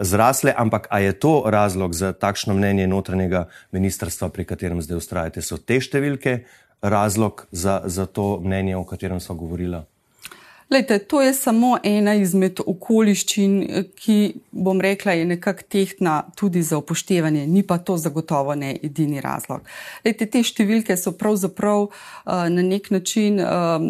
zrasle, 0.00 0.54
ampak 0.56 0.86
a 0.90 0.98
je 0.98 1.12
to 1.12 1.42
razlog 1.46 1.94
za 1.94 2.12
takšno 2.12 2.54
mnenje 2.54 2.86
notranjega 2.86 3.46
ministrstva, 3.72 4.28
pri 4.28 4.44
katerem 4.44 4.82
zdaj 4.82 4.96
ustraja? 4.96 5.27
Prihajate, 5.28 5.42
so 5.42 5.58
te 5.58 5.80
številke 5.80 6.44
razlog 6.82 7.46
za, 7.52 7.82
za 7.86 8.06
to 8.06 8.40
mnenje, 8.40 8.76
o 8.76 8.84
katerem 8.84 9.20
smo 9.20 9.34
govorili? 9.34 9.84
Lejte, 10.70 10.98
to 10.98 11.22
je 11.22 11.32
samo 11.32 11.78
ena 11.82 12.12
izmed 12.14 12.60
okoliščin, 12.60 13.86
ki, 13.96 14.16
bom 14.52 14.80
rekla, 14.80 15.14
je 15.16 15.24
nekako 15.24 15.64
tehtna 15.64 16.28
tudi 16.36 16.60
za 16.62 16.76
upoštevanje, 16.76 17.46
ni 17.48 17.62
pa 17.64 17.78
to 17.78 17.96
zagotovo 17.96 18.54
ne 18.54 18.74
edini 18.76 19.22
razlog. 19.24 19.64
Lejte, 20.04 20.28
te 20.28 20.42
številke 20.44 20.96
so 21.00 21.14
pravzaprav 21.16 21.88
uh, 21.88 21.94
na 22.52 22.62
nek 22.62 22.90
način 22.92 23.40
um, 23.40 23.88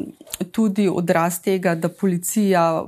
tudi 0.54 0.86
odraz 0.86 1.40
tega, 1.42 1.74
da 1.74 1.90
policija 1.90 2.86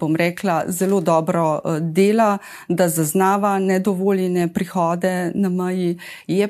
bom 0.00 0.16
rekla, 0.16 0.64
zelo 0.68 1.00
dobro 1.00 1.60
eh, 1.64 1.80
dela, 1.80 2.38
da 2.68 2.88
zaznava 2.88 3.58
nedovoljene 3.58 4.52
prihode 4.52 5.32
na 5.34 5.48
meji. 5.48 5.98
Je, 6.26 6.48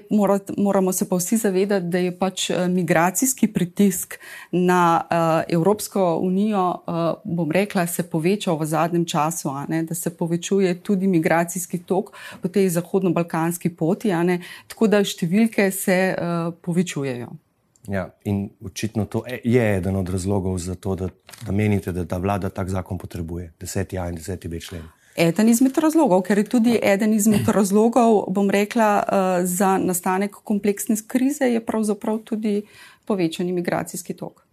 moramo 0.57 0.93
se 0.93 1.09
pa 1.09 1.17
vsi 1.17 1.37
zavedati, 1.37 1.87
da 1.87 1.99
je 1.99 2.19
pač 2.19 2.51
eh, 2.51 2.69
migracijski 2.69 3.49
pritisk 3.49 4.15
na 4.51 5.03
Evropsko 5.49 6.19
unijo, 6.23 6.75
bom 7.25 7.51
rekla, 7.53 7.87
se 7.87 8.03
povečal 8.03 8.59
v 8.59 8.67
zadnjem 8.67 9.05
času, 9.05 9.51
ne, 9.69 9.83
da 9.83 9.95
se 9.95 10.17
povečuje 10.17 10.75
tudi 10.83 11.07
migracijski 11.07 11.79
tok 11.79 12.13
po 12.43 12.49
tej 12.49 12.69
zahodno-balkanski 12.69 13.77
poti, 13.77 14.13
tako 14.67 14.87
da 14.87 15.05
številke 15.05 15.71
se 15.71 16.15
povečujejo. 16.63 17.46
Ja, 17.89 18.11
in 18.25 18.49
očitno 18.65 19.05
to 19.05 19.23
e, 19.27 19.41
je 19.45 19.77
eden 19.77 19.97
od 19.97 20.09
razlogov 20.09 20.59
za 20.59 20.75
to, 20.75 20.95
da, 20.95 21.09
da 21.47 21.53
menite, 21.53 21.93
da 21.93 22.05
ta 22.05 22.19
vlada 22.19 22.49
tak 22.49 22.69
zakon 22.69 22.99
potrebuje, 22.99 23.53
10a 23.61 24.09
in 24.11 24.17
10b 24.19 24.63
člen. 24.67 24.83
Eden 25.17 25.49
izmed 25.49 25.79
razlogov, 25.79 26.23
ker 26.23 26.39
je 26.39 26.45
tudi 26.45 26.79
eden 26.83 27.15
izmed 27.15 27.49
razlogov, 27.49 28.27
bom 28.29 28.51
rekla, 28.51 28.91
uh, 29.01 29.47
za 29.47 29.79
nastanek 29.79 30.35
kompleksne 30.45 30.97
krize, 31.07 31.45
je 31.45 31.63
pravzaprav 31.65 32.19
tudi 32.19 32.63
povečani 33.07 33.53
migracijski 33.53 34.15
tok. 34.15 34.47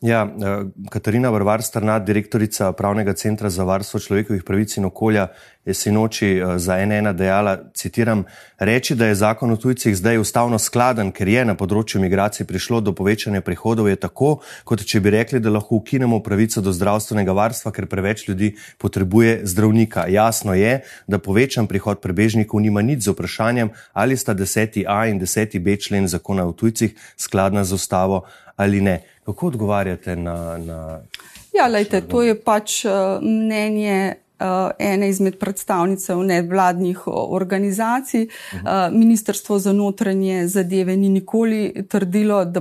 Ja, 0.00 0.24
eh, 0.24 0.64
Katarina 0.90 1.30
Vrvar, 1.30 1.62
strna 1.62 1.98
direktorica 1.98 2.72
Pravnega 2.72 3.12
centra 3.12 3.50
za 3.50 3.64
varstvo 3.64 4.00
človekovih 4.00 4.42
pravic 4.42 4.76
in 4.76 4.84
okolja, 4.84 5.28
je 5.68 5.74
sinoči 5.74 6.26
eh, 6.26 6.58
za 6.58 6.76
NN 6.86 7.12
dejala, 7.16 7.58
citiram, 7.74 8.24
reči, 8.58 8.94
da 8.94 9.06
je 9.06 9.14
zakon 9.14 9.50
o 9.52 9.56
tujcih 9.56 9.96
zdaj 9.96 10.18
ustavno 10.18 10.58
skladen, 10.58 11.12
ker 11.12 11.28
je 11.28 11.44
na 11.44 11.54
področju 11.58 12.00
migracij 12.00 12.46
prišlo 12.48 12.80
do 12.80 12.94
povečanja 12.96 13.42
prihodov, 13.44 13.90
je 13.92 13.98
tako, 14.00 14.38
kot 14.64 14.84
če 14.88 15.02
bi 15.04 15.12
rekli, 15.12 15.40
da 15.44 15.52
lahko 15.52 15.76
ukinemo 15.78 16.22
pravico 16.24 16.64
do 16.64 16.72
zdravstvenega 16.72 17.36
varstva, 17.36 17.72
ker 17.76 17.86
preveč 17.86 18.24
ljudi 18.28 18.54
potrebuje 18.80 19.44
zdravnika. 19.44 20.08
Jasno 20.08 20.56
je, 20.56 20.80
da 21.06 21.20
povečan 21.20 21.68
prihod 21.68 22.00
prebežnikov 22.00 22.64
nima 22.64 22.82
nič 22.82 23.04
z 23.04 23.12
vprašanjem, 23.12 23.72
ali 23.92 24.16
sta 24.16 24.34
10a 24.34 25.04
in 25.12 25.20
10b 25.20 25.76
člen 25.84 26.08
zakona 26.08 26.48
o 26.48 26.56
tujcih 26.56 26.96
skladna 27.16 27.64
z 27.64 27.76
ustavo 27.76 28.24
ali 28.58 28.80
ne. 28.80 29.04
Kako 29.22 29.52
odgovarjate 29.52 30.16
na. 30.16 30.58
na 30.58 30.78
ja, 31.54 31.68
lejte, 31.68 32.00
to 32.00 32.22
je 32.22 32.34
pač 32.34 32.82
uh, 32.88 33.22
mnenje 33.22 34.16
ene 34.78 35.08
izmed 35.08 35.38
predstavnicev 35.38 36.22
nevladnih 36.22 37.02
organizacij. 37.06 38.28
Uh, 38.52 38.58
Ministrstvo 38.92 39.58
za 39.58 39.72
notranje 39.72 40.48
zadeve 40.48 40.96
ni 40.96 41.08
nikoli 41.08 41.86
trdilo, 41.88 42.44
da, 42.44 42.60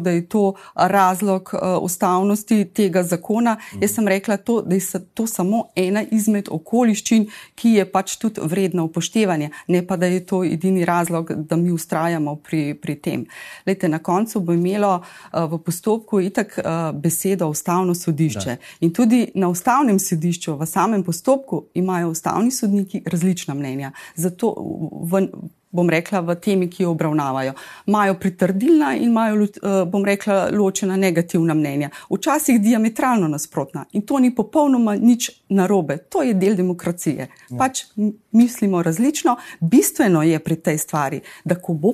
da 0.00 0.10
je 0.10 0.28
to 0.28 0.54
razlog 0.74 1.54
ustavnosti 1.80 2.64
tega 2.64 3.02
zakona. 3.02 3.52
Uh 3.52 3.78
-huh. 3.78 3.82
Jaz 3.82 3.94
sem 3.94 4.08
rekla, 4.08 4.36
to, 4.36 4.62
da 4.62 4.74
je 4.74 4.80
to 5.14 5.26
samo 5.26 5.64
ena 5.76 6.04
izmed 6.10 6.48
okoliščin, 6.50 7.26
ki 7.54 7.70
je 7.70 7.92
pač 7.92 8.16
tudi 8.16 8.40
vredna 8.44 8.82
upoštevanja, 8.82 9.50
ne 9.68 9.86
pa 9.86 9.96
da 9.96 10.06
je 10.06 10.26
to 10.26 10.44
edini 10.44 10.84
razlog, 10.84 11.32
da 11.32 11.56
mi 11.56 11.72
ustrajamo 11.72 12.36
pri, 12.36 12.74
pri 12.74 12.94
tem. 12.94 13.26
Lejte, 13.66 13.88
na 13.88 13.98
koncu 13.98 14.40
bo 14.40 14.52
imelo 14.52 15.02
v 15.32 15.58
postopku 15.58 16.20
itak 16.20 16.58
besedo 16.94 17.48
ustavno 17.48 17.94
sodišče. 17.94 18.50
Da. 18.50 18.56
In 18.80 18.92
tudi 18.92 19.30
na 19.34 19.48
ustavnem 19.48 19.98
sodišču, 19.98 20.56
v 20.56 20.66
samem 20.66 21.03
postopku 21.04 21.66
imajo 21.74 22.10
ustavni 22.10 22.50
sodniki 22.50 23.02
različna 23.06 23.54
mnenja. 23.54 23.92
Zato 24.14 24.54
v, 25.02 25.28
bom 25.74 25.90
rekla, 25.90 26.20
v 26.20 26.34
temi, 26.40 26.68
ki 26.70 26.82
jo 26.82 26.92
obravnavajo. 26.94 27.52
Imajo 27.86 28.14
pritrdilna 28.20 28.94
in 28.96 29.10
imajo, 29.10 29.42
eh, 29.42 29.84
bom 29.90 30.04
rekla, 30.04 30.48
ločena 30.52 30.96
negativna 30.96 31.54
mnenja. 31.54 31.90
Včasih 32.10 32.60
diametralno 32.60 33.28
nasprotna 33.28 33.84
in 33.92 34.02
to 34.06 34.18
ni 34.18 34.34
popolnoma 34.34 34.96
nič 34.96 35.30
narobe. 35.48 35.98
To 35.98 36.22
je 36.22 36.34
del 36.34 36.54
demokracije. 36.54 37.28
Ja. 37.50 37.58
Pač 37.58 37.84
mislimo 38.32 38.82
različno. 38.82 39.36
Bistveno 39.60 40.22
je 40.22 40.38
pri 40.38 40.56
tej 40.56 40.78
stvari, 40.78 41.20
da 41.44 41.54
ko 41.54 41.72
bo 41.72 41.92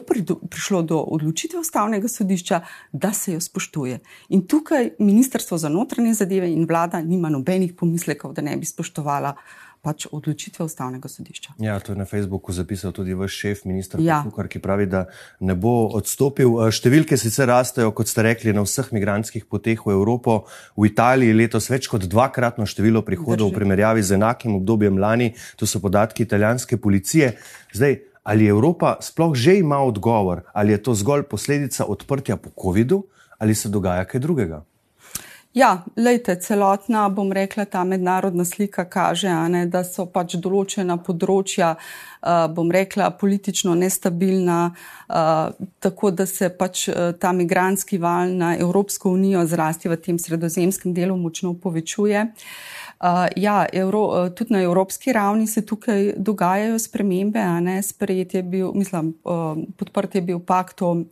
prišlo 0.50 0.82
do 0.82 0.98
odločitve 0.98 1.60
ustavnega 1.60 2.08
sodišča, 2.08 2.60
da 2.92 3.12
se 3.12 3.32
jo 3.32 3.40
spoštuje. 3.40 3.98
In 4.28 4.46
tukaj 4.46 4.90
Ministrstvo 4.98 5.58
za 5.58 5.68
notranje 5.68 6.14
zadeve 6.14 6.52
in 6.52 6.66
vlada 6.68 7.00
nima 7.02 7.28
nobenih 7.28 7.72
pomislekov, 7.74 8.32
da 8.32 8.42
ne 8.42 8.56
bi 8.56 8.66
spoštovala 8.66 9.34
pač 9.80 10.06
odločitve 10.12 10.64
ustavnega 10.64 11.08
sodišča. 11.08 11.56
Ja, 11.58 11.78
to 11.80 11.92
je 11.92 11.98
na 11.98 12.04
Facebooku 12.04 12.52
zapisal 12.52 12.92
tudi 12.92 13.16
vaš 13.16 13.32
šef, 13.32 13.64
ministr 13.64 14.00
ja. 14.04 14.20
Kukar, 14.24 14.48
ki 14.52 14.60
pravi, 14.60 14.86
da 14.90 15.06
ne 15.40 15.56
bo 15.56 15.88
odstopil. 15.96 16.52
Eh, 16.66 16.72
številke 16.74 17.16
sicer 17.20 17.48
rastejo, 17.48 17.92
kot 17.96 18.10
ste 18.12 18.24
rekli, 18.26 18.52
na 18.56 18.64
vseh 18.66 18.92
migranskih 18.92 19.48
poteh 19.48 19.80
v 19.80 19.96
Evropo. 19.96 20.44
V 20.76 20.90
Italiji 20.90 21.36
letos 21.36 21.70
več 21.72 21.88
kot 21.88 22.04
dvakratno 22.04 22.68
število 22.68 23.00
prihodov 23.06 23.48
Drži. 23.48 23.56
v 23.56 23.58
primerjavi 23.58 24.04
z 24.04 24.20
enakim 24.20 24.60
obdobjem 24.60 25.00
lani. 25.00 25.32
To 25.56 25.66
so 25.66 25.80
podatki 25.80 26.28
italijanske 26.28 26.76
policije. 26.76 27.36
Zdaj, 27.72 28.00
ali 28.22 28.46
Evropa 28.46 28.98
sploh 29.00 29.34
že 29.34 29.58
ima 29.58 29.80
odgovor, 29.80 30.44
ali 30.52 30.72
je 30.76 30.82
to 30.82 30.94
zgolj 30.94 31.24
posledica 31.24 31.88
odprtja 31.88 32.36
po 32.36 32.52
COVID-u, 32.52 33.04
ali 33.38 33.54
se 33.54 33.68
dogaja 33.68 34.04
kaj 34.04 34.20
drugega? 34.20 34.64
Ja, 35.54 35.82
lejte, 35.96 36.36
celotna, 36.38 37.08
bom 37.08 37.32
rekla, 37.32 37.64
ta 37.64 37.84
mednarodna 37.84 38.44
slika 38.44 38.84
kaže, 38.84 39.32
ne, 39.50 39.64
da 39.66 39.80
so 39.82 40.04
pač 40.06 40.36
določena 40.38 40.94
področja, 41.02 41.72
uh, 41.74 42.44
bom 42.54 42.70
rekla, 42.70 43.08
politično 43.18 43.74
nestabilna, 43.74 44.60
uh, 44.70 45.66
tako 45.82 46.12
da 46.14 46.28
se 46.30 46.52
pač 46.54 46.84
uh, 46.92 47.10
ta 47.18 47.32
migranski 47.34 47.98
val 47.98 48.30
na 48.30 48.52
Evropsko 48.62 49.10
unijo 49.10 49.42
zrasti 49.50 49.90
v 49.90 49.98
tem 49.98 50.22
sredozemskem 50.22 50.94
delu 50.94 51.18
močno 51.18 51.56
povečuje. 51.58 52.28
Uh, 52.30 52.80
ja, 53.36 53.66
Evro, 53.72 54.02
uh, 54.04 54.34
tudi 54.34 54.52
na 54.52 54.62
evropski 54.62 55.12
ravni 55.12 55.46
se 55.46 55.66
tukaj 55.66 56.12
dogajajo 56.16 56.78
spremembe. 56.78 57.40
Sprejet 57.82 58.34
je 58.34 58.42
bil, 58.42 58.72
mislim, 58.74 59.14
uh, 59.24 59.56
podprt 59.76 60.14
je 60.14 60.20
bil 60.20 60.38
pakt 60.38 60.82
o 60.82 60.92
uh, 60.92 61.04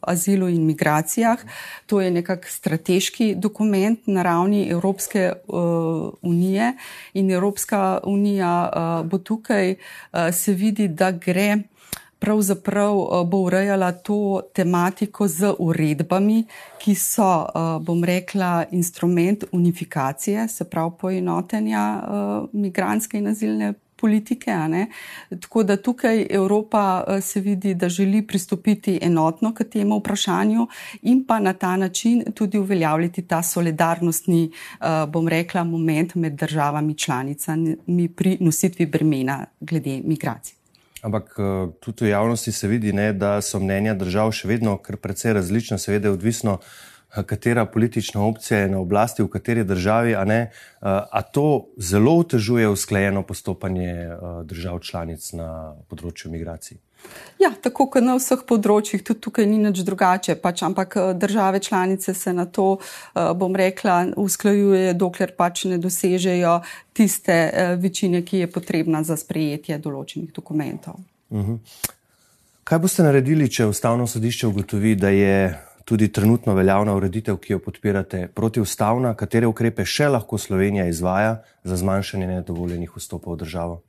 azilu 0.00 0.48
in 0.48 0.66
migracijah. 0.66 1.38
To 1.86 2.00
je 2.00 2.10
nekak 2.10 2.46
strateški 2.46 3.34
dokument 3.34 4.06
na 4.06 4.22
ravni 4.22 4.68
Evropske 4.70 5.32
uh, 5.48 6.12
unije 6.22 6.72
in 7.14 7.30
Evropska 7.30 8.00
unija 8.04 8.70
uh, 8.70 9.06
bo 9.10 9.18
tukaj, 9.18 9.70
uh, 9.70 10.30
se 10.32 10.52
vidi, 10.52 10.88
da 10.88 11.10
gre 11.10 11.58
pravzaprav 12.24 12.96
eh, 12.98 13.24
bo 13.26 13.38
urejala 13.38 13.92
to 13.92 14.40
tematiko 14.54 15.28
z 15.28 15.52
uredbami, 15.58 16.44
ki 16.80 16.94
so, 16.94 17.30
eh, 17.44 17.78
bom 17.84 18.04
rekla, 18.04 18.64
instrument 18.70 19.44
unifikacije, 19.52 20.48
se 20.48 20.64
pravi 20.64 20.92
poenotenja 21.00 21.84
eh, 22.00 22.46
migranske 22.52 23.18
in 23.18 23.28
azilne 23.28 23.74
politike. 23.96 24.52
Tako 25.40 25.62
da 25.62 25.76
tukaj 25.76 26.26
Evropa 26.30 27.04
se 27.20 27.40
vidi, 27.40 27.74
da 27.74 27.88
želi 27.88 28.26
pristopiti 28.26 28.98
enotno 29.02 29.54
k 29.54 29.64
temu 29.64 29.98
vprašanju 29.98 30.66
in 31.02 31.24
pa 31.24 31.38
na 31.40 31.52
ta 31.52 31.76
način 31.76 32.24
tudi 32.34 32.58
uveljavljati 32.58 33.22
ta 33.22 33.42
solidarnostni, 33.42 34.50
bom 35.08 35.28
rekla, 35.28 35.64
moment 35.64 36.14
med 36.14 36.32
državami 36.32 36.94
članicami 36.94 38.08
pri 38.16 38.36
nositvi 38.40 38.86
bremena 38.86 39.46
glede 39.60 40.00
migracij. 40.04 40.63
Ampak 41.04 41.36
eh, 41.36 41.68
tudi 41.84 42.06
v 42.06 42.14
javnosti 42.14 42.52
se 42.52 42.68
vidi, 42.68 42.92
ne, 42.96 43.12
da 43.12 43.36
so 43.44 43.60
mnenja 43.60 43.92
držav 43.94 44.32
še 44.32 44.48
vedno 44.48 44.78
kar 44.80 44.96
precej 44.96 45.36
različna, 45.36 45.78
seveda 45.78 46.08
je 46.08 46.16
odvisno, 46.16 46.58
katera 47.22 47.66
politična 47.66 48.22
opcija 48.26 48.60
je 48.60 48.68
na 48.68 48.78
oblasti, 48.78 49.22
v 49.22 49.28
kateri 49.28 49.64
državi, 49.64 50.16
a, 50.16 50.24
ne, 50.24 50.40
eh, 50.40 50.86
a 50.86 51.22
to 51.22 51.66
zelo 51.76 52.18
otežuje 52.18 52.68
usklajeno 52.68 53.22
postopanje 53.22 54.08
držav 54.44 54.80
članic 54.80 55.32
na 55.32 55.74
področju 55.88 56.30
migracij. 56.30 56.78
Ja, 57.38 57.50
tako 57.62 57.86
kot 57.90 58.04
na 58.04 58.14
vseh 58.16 58.44
področjih, 58.48 59.02
tudi 59.04 59.20
tukaj 59.26 59.46
ni 59.48 59.58
nič 59.60 59.82
drugače. 59.84 60.36
Pač, 60.40 60.62
ampak 60.66 60.96
eh, 60.96 61.10
države 61.18 61.60
članice 61.60 62.14
se 62.14 62.32
na 62.32 62.46
to, 62.46 62.78
eh, 62.78 63.32
bom 63.36 63.56
rekla, 63.56 64.14
usklajujejo, 64.16 64.94
dokler 64.98 65.34
pač 65.36 65.66
ne 65.68 65.78
dosežejo 65.78 66.60
tiste 66.96 67.34
eh, 67.34 67.74
večine, 67.80 68.22
ki 68.22 68.44
je 68.44 68.52
potrebna 68.52 69.02
za 69.04 69.18
sprejetje 69.20 69.78
določenih 69.78 70.32
dokumentov. 70.32 71.02
Uh 71.30 71.38
mhm. 71.38 71.52
-huh. 71.52 71.92
Kaj 72.64 72.78
boste 72.78 73.02
naredili, 73.02 73.50
če 73.50 73.66
ustavno 73.66 74.06
sodišče 74.06 74.46
ugotovi, 74.46 74.94
da 74.96 75.08
je 75.08 75.58
tudi 75.84 76.08
trenutno 76.12 76.54
veljavna 76.54 76.94
ureditev, 76.96 77.36
ki 77.36 77.52
jo 77.52 77.58
podpirate, 77.58 78.28
protiustavna? 78.34 79.14
Katere 79.14 79.46
ukrepe 79.46 79.84
še 79.84 80.08
lahko 80.08 80.38
Slovenija 80.38 80.86
izvaja 80.88 81.42
za 81.64 81.76
zmanjšanje 81.76 82.26
nedovoljenih 82.26 82.96
vstopov 82.96 83.36
v 83.36 83.42
državo? 83.44 83.82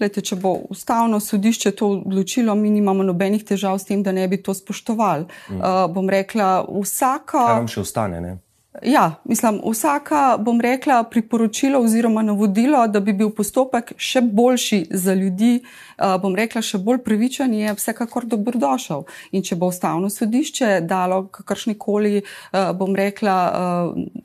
Lejte, 0.00 0.22
če 0.24 0.38
bo 0.40 0.54
ustavno 0.72 1.20
sodišče 1.20 1.72
to 1.76 1.88
odločilo, 1.98 2.54
mi 2.54 2.70
nimamo 2.72 3.04
nobenih 3.04 3.44
težav 3.44 3.78
s 3.78 3.88
tem, 3.88 4.02
da 4.02 4.12
ne 4.12 4.24
bi 4.28 4.38
to 4.42 4.54
spoštovali. 4.54 5.26
Mm. 5.50 5.60
Uh, 5.60 5.84
bom 5.92 6.08
rekla, 6.10 6.64
vsaka. 6.64 7.42
Kaj 7.44 7.60
vam 7.60 7.68
še 7.68 7.82
ostane? 7.82 8.20
Ne? 8.24 8.36
Ja, 8.82 9.14
mislim, 9.24 9.60
vsaka, 9.64 10.36
bom 10.40 10.60
rekla, 10.60 11.04
priporočilo 11.04 11.80
oziroma 11.80 12.22
navodilo, 12.22 12.86
da 12.88 13.00
bi 13.00 13.12
bil 13.12 13.30
postopek 13.30 13.92
še 13.96 14.20
boljši 14.20 14.86
za 14.90 15.14
ljudi, 15.14 15.60
uh, 15.62 16.16
bom 16.22 16.36
rekla, 16.36 16.62
še 16.62 16.78
bolj 16.84 17.00
pravičen, 17.04 17.54
je 17.54 17.74
vsekakor 17.78 18.26
dobrodošel. 18.28 19.06
In 19.32 19.44
če 19.46 19.56
bo 19.56 19.70
ustavno 19.72 20.10
sodišče 20.12 20.80
dalo 20.84 21.26
kakršnikoli, 21.32 22.20
uh, 22.20 22.72
bom 22.76 22.96
rekla, 22.96 23.36
uh, 23.48 24.24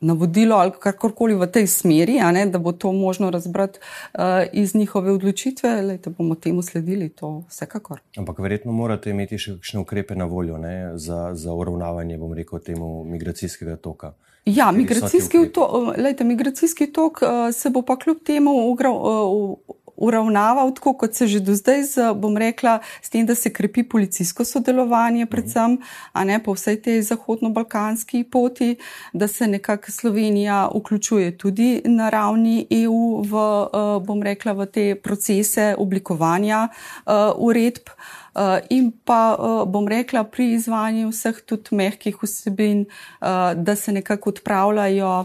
navodilo 0.00 0.56
ali 0.56 0.72
karkoli 0.80 1.34
v 1.34 1.46
tej 1.46 1.66
smeri, 1.66 2.18
ne, 2.32 2.46
da 2.46 2.58
bo 2.58 2.72
to 2.72 2.92
možno 2.92 3.30
razbrati 3.30 3.78
uh, 3.78 4.20
iz 4.52 4.74
njihove 4.74 5.12
odločitve, 5.12 5.82
lejte, 5.82 6.10
bomo 6.10 6.34
temu 6.34 6.62
sledili, 6.62 7.08
to 7.08 7.44
vsekakor. 7.48 8.00
Ampak 8.16 8.38
verjetno 8.38 8.72
morate 8.72 9.10
imeti 9.10 9.38
še 9.38 9.56
kakšne 9.56 9.80
ukrepe 9.80 10.14
na 10.14 10.24
voljo 10.24 10.58
ne, 10.58 10.92
za, 10.98 11.30
za 11.34 11.54
uravnavanje, 11.54 12.18
bom 12.18 12.34
rekel, 12.34 12.60
temu 12.60 13.04
migracijskega 13.04 13.76
toka. 13.76 14.12
Ja, 14.46 14.70
migracijski, 14.72 15.48
to, 15.54 15.94
lejte, 15.98 16.24
migracijski 16.24 16.92
tok 16.92 17.22
uh, 17.22 17.54
se 17.54 17.70
bo 17.70 17.82
pa 17.82 17.96
kljub 17.98 18.22
temu 18.22 18.52
ugra, 18.70 18.92
uh, 18.92 19.56
uravnaval 19.96 20.74
tako, 20.74 20.92
kot 20.92 21.14
se 21.14 21.26
že 21.26 21.40
do 21.40 21.54
zdaj, 21.54 21.82
z, 21.82 22.14
bom 22.14 22.36
rekla, 22.36 22.80
s 23.02 23.10
tem, 23.10 23.26
da 23.26 23.34
se 23.34 23.52
krepi 23.52 23.82
policijsko 23.82 24.44
sodelovanje, 24.44 25.26
predvsem 25.26 25.78
ne, 26.24 26.38
po 26.42 26.54
vsej 26.54 26.80
tej 26.82 27.02
zahodno-balkanski 27.02 28.24
poti, 28.24 28.76
da 29.12 29.28
se 29.28 29.46
nekako 29.46 29.92
Slovenija 29.92 30.68
vključuje 30.74 31.38
tudi 31.38 31.82
na 31.84 32.10
ravni 32.10 32.66
EU 32.70 33.22
v, 33.22 33.32
eh, 33.32 34.00
bom 34.06 34.22
rekla, 34.22 34.52
v 34.52 34.66
te 34.66 34.94
procese 34.94 35.74
oblikovanja 35.78 36.68
uh, 36.68 37.12
uredb. 37.36 37.88
Uh, 37.88 38.25
in 38.70 38.92
pa 39.04 39.36
uh, 39.38 39.64
bom 39.68 39.88
rekla 39.88 40.24
pri 40.24 40.50
izvajanju 40.52 41.08
vseh 41.08 41.40
tudi 41.46 41.76
mehkih 41.76 42.18
vsebin, 42.22 42.84
uh, 42.86 43.54
da 43.56 43.76
se 43.76 43.92
nekako 43.92 44.30
odpravljajo 44.30 45.24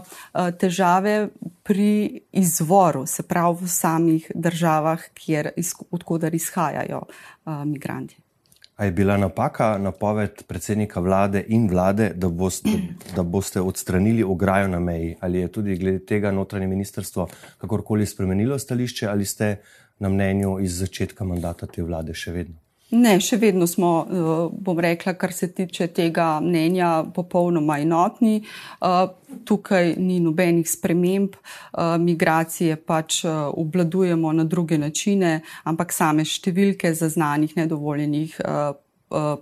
težave 0.58 1.28
pri 1.62 2.20
izvoru, 2.32 3.06
se 3.06 3.22
pravi 3.22 3.58
v 3.62 3.68
samih 3.68 4.30
državah, 4.34 5.00
kjer, 5.14 5.50
odkudar 5.90 6.34
izhajajo 6.34 7.02
migranti. 7.64 8.16
A 8.76 8.84
je 8.84 8.92
bila 8.92 9.16
napaka 9.16 9.78
napoved 9.78 10.42
predsednika 10.48 11.00
vlade 11.00 11.44
in 11.48 11.68
vlade, 11.70 12.12
da 12.16 12.28
boste, 12.28 12.70
da 13.16 13.22
boste 13.22 13.60
odstranili 13.60 14.24
ograjo 14.24 14.68
na 14.68 14.80
meji? 14.80 15.16
Ali 15.20 15.38
je 15.38 15.52
tudi 15.52 15.76
glede 15.76 16.06
tega 16.06 16.30
notranje 16.30 16.66
ministrstvo 16.66 17.28
kakorkoli 17.58 18.06
spremenilo 18.06 18.58
stališče 18.58 19.06
ali 19.06 19.24
ste 19.24 19.56
na 19.98 20.08
mnenju 20.08 20.58
iz 20.60 20.78
začetka 20.78 21.24
mandata 21.24 21.66
te 21.66 21.82
vlade 21.82 22.14
še 22.14 22.32
vedno? 22.32 22.61
Ne, 22.92 23.14
še 23.20 23.38
vedno 23.40 23.66
smo, 23.66 23.90
eh, 24.04 24.56
bom 24.64 24.78
rekla, 24.80 25.14
kar 25.14 25.32
se 25.32 25.48
tiče 25.52 25.86
tega 25.96 26.40
mnenja, 26.40 27.04
popolnoma 27.14 27.78
enotni. 27.80 28.42
Eh, 28.44 29.06
tukaj 29.44 29.94
ni 29.96 30.20
nobenih 30.20 30.68
sprememb, 30.68 31.32
eh, 31.32 31.98
migracije 31.98 32.76
pač 32.76 33.24
obvladujemo 33.24 34.32
na 34.32 34.44
druge 34.44 34.78
načine, 34.78 35.40
ampak 35.64 35.92
same 35.92 36.24
številke 36.24 36.94
zaznanih 36.94 37.56
nedovoljenih 37.56 38.40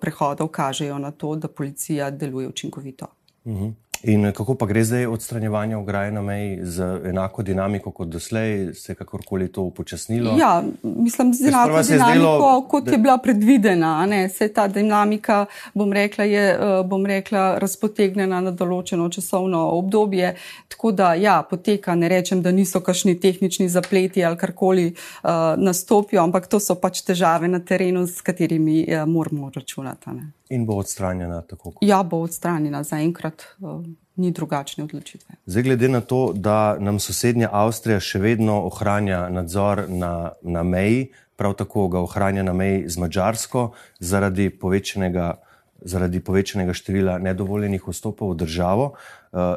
prehodov 0.00 0.48
kažejo 0.48 0.98
na 0.98 1.10
to, 1.10 1.36
da 1.36 1.48
policija 1.48 2.10
deluje 2.10 2.48
učinkovito. 2.48 3.06
Uh 3.44 3.52
mhm. 3.52 3.89
In 4.02 4.32
kako 4.32 4.54
pa 4.54 4.66
gre 4.66 4.84
zdaj 4.84 5.06
odstranjevanje 5.06 5.76
ograje 5.76 6.12
na 6.12 6.22
meji 6.22 6.58
z 6.62 7.00
enako 7.04 7.42
dinamiko 7.42 7.90
kot 7.90 8.08
doslej, 8.08 8.74
se 8.74 8.92
je 8.92 8.96
kakorkoli 8.96 9.48
to 9.52 9.62
upočasnilo? 9.62 10.36
Ja, 10.38 10.62
mislim, 10.82 11.34
z 11.34 11.48
enako 11.48 11.82
dinamiko, 11.82 12.14
zdelo, 12.14 12.66
kot 12.68 12.84
da... 12.84 12.92
je 12.92 12.98
bila 12.98 13.18
predvidena. 13.18 14.08
Se 14.28 14.48
ta 14.48 14.68
dinamika, 14.68 15.46
bom 15.74 15.92
rekla, 15.92 16.24
je 16.24 16.48
eh, 16.52 16.82
bom 16.84 17.06
rekla, 17.06 17.58
razpotegnjena 17.58 18.40
na 18.40 18.50
določeno 18.50 19.08
časovno 19.08 19.66
obdobje. 19.76 20.34
Tako 20.68 20.92
da, 20.92 21.12
ja, 21.14 21.42
poteka, 21.50 21.94
ne 21.94 22.08
rečem, 22.08 22.42
da 22.42 22.50
niso 22.50 22.80
kakšni 22.80 23.18
tehnični 23.20 23.68
zapleti 23.68 24.24
ali 24.24 24.36
karkoli 24.36 24.86
uh, 24.94 25.30
nastopijo, 25.56 26.22
ampak 26.22 26.46
to 26.48 26.60
so 26.60 26.74
pač 26.74 27.02
težave 27.04 27.48
na 27.48 27.60
terenu, 27.60 28.06
s 28.06 28.24
katerimi 28.24 28.86
uh, 28.88 29.04
moramo 29.08 29.50
računati. 29.54 30.10
Ne. 30.16 30.30
In 30.50 30.64
bo 30.66 30.80
odstranjena 30.80 31.42
tako? 31.42 31.70
Kot... 31.70 31.82
Ja, 31.86 32.02
bo 32.02 32.22
odstranjena 32.24 32.82
zaenkrat. 32.82 33.44
Uh, 33.60 33.84
Ni 34.20 34.30
drugačne 34.36 34.84
odločitve. 34.84 35.40
Zdaj, 35.46 35.62
glede 35.64 35.88
na 35.88 36.00
to, 36.04 36.32
da 36.36 36.76
nam 36.78 37.00
sosednja 37.00 37.48
Avstrija 37.52 38.00
še 38.04 38.20
vedno 38.20 38.58
ohranja 38.68 39.28
nadzor 39.32 39.86
na, 39.88 40.32
na 40.42 40.62
meji, 40.62 41.06
prav 41.40 41.56
tako 41.56 41.88
ga 41.88 42.02
ohranja 42.04 42.44
na 42.44 42.52
meji 42.52 42.84
z 42.88 43.00
Mačarsko, 43.00 43.70
zaradi 44.00 44.50
povečanega, 44.52 45.32
zaradi 45.80 46.20
povečanega 46.20 46.76
števila 46.76 47.16
nedovoljenih 47.24 47.88
vstopov 47.88 48.34
v 48.34 48.42
državo, 48.44 48.90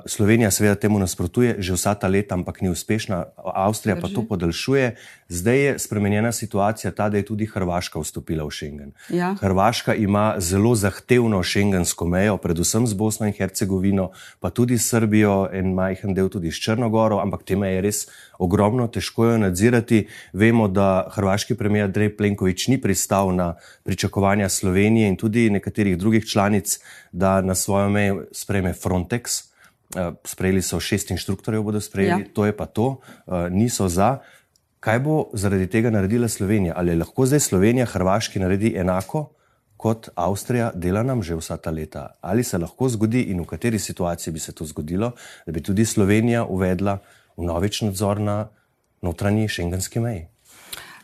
Slovenija 0.05 0.51
seveda 0.51 0.75
temu 0.75 0.99
nasprotuje 0.99 1.55
že 1.57 1.73
vsa 1.73 1.95
ta 1.97 2.07
leta, 2.07 2.37
ampak 2.37 2.61
ni 2.61 2.69
uspešna, 2.69 3.25
Avstrija 3.37 3.97
pa 3.97 4.07
to 4.07 4.21
podaljšuje. 4.21 4.95
Zdaj 5.29 5.57
je 5.57 5.79
spremenjena 5.79 6.31
situacija 6.31 6.91
ta, 6.91 7.09
da 7.09 7.17
je 7.17 7.25
tudi 7.25 7.45
Hrvaška 7.45 7.99
vstopila 7.99 8.45
v 8.45 8.51
Schengen. 8.53 8.91
Ja. 9.09 9.33
Hrvaška 9.41 9.95
ima 9.95 10.35
zelo 10.37 10.75
zahtevno 10.75 11.43
šengensko 11.43 12.05
mejo, 12.05 12.37
predvsem 12.37 12.85
z 12.87 12.93
Bosno 12.93 13.25
in 13.25 13.33
Hercegovino, 13.33 14.11
pa 14.39 14.49
tudi 14.49 14.77
s 14.77 14.89
Srbijo, 14.93 15.49
en 15.51 15.73
majhen 15.73 16.13
del 16.13 16.29
tudi 16.29 16.51
s 16.51 16.61
Črnogoro, 16.61 17.17
ampak 17.17 17.41
te 17.43 17.57
meje 17.57 17.75
je 17.75 17.81
res 17.81 18.03
ogromno, 18.37 18.85
težko 18.87 19.25
jo 19.25 19.37
nadzirati. 19.41 20.05
Vemo, 20.33 20.67
da 20.67 21.09
hrvaški 21.15 21.57
premijer 21.57 21.89
Andrej 21.89 22.13
Plenković 22.17 22.67
ni 22.67 22.77
pristal 22.81 23.33
na 23.33 23.55
pričakovanja 23.83 24.49
Slovenije 24.49 25.09
in 25.09 25.17
tudi 25.17 25.49
nekaterih 25.49 25.97
drugih 25.97 26.29
članic, 26.29 26.77
da 27.11 27.41
na 27.41 27.55
svojo 27.55 27.89
mejo 27.89 28.25
spreme 28.31 28.73
Frontex. 28.73 29.53
Sprejeli 30.25 30.61
so 30.61 30.79
šest 30.79 31.11
inštruktorjev, 31.11 31.63
bodo 31.63 31.81
sprejeli, 31.81 32.21
Ja. 32.21 32.33
to 32.33 32.45
je 32.45 32.57
pa 32.57 32.65
to, 32.65 32.97
niso 33.49 33.89
za. 33.89 34.17
Kaj 34.79 34.99
bo 34.99 35.29
zaradi 35.33 35.67
tega 35.67 35.89
naredila 35.89 36.27
Slovenija? 36.27 36.73
Ali 36.77 36.95
lahko 36.95 37.25
zdaj 37.25 37.39
Slovenija 37.39 37.85
Hrvaški 37.85 38.39
naredi 38.39 38.73
enako 38.77 39.29
kot 39.77 40.09
Avstrija, 40.15 40.71
dela 40.75 41.03
nam 41.03 41.23
že 41.23 41.35
vsa 41.35 41.57
ta 41.57 41.71
leta? 41.71 42.09
Ali 42.21 42.43
se 42.43 42.57
lahko 42.57 42.89
zgodi 42.89 43.21
in 43.21 43.41
v 43.41 43.45
kateri 43.45 43.79
situaciji 43.79 44.33
bi 44.33 44.39
se 44.39 44.51
to 44.51 44.65
zgodilo, 44.65 45.11
da 45.45 45.51
bi 45.51 45.61
tudi 45.61 45.85
Slovenija 45.85 46.45
uvedla 46.45 46.97
vnovič 47.37 47.81
nadzor 47.81 48.19
na 48.19 48.47
notranji 49.01 49.47
šengenski 49.47 49.99
meji? 49.99 50.27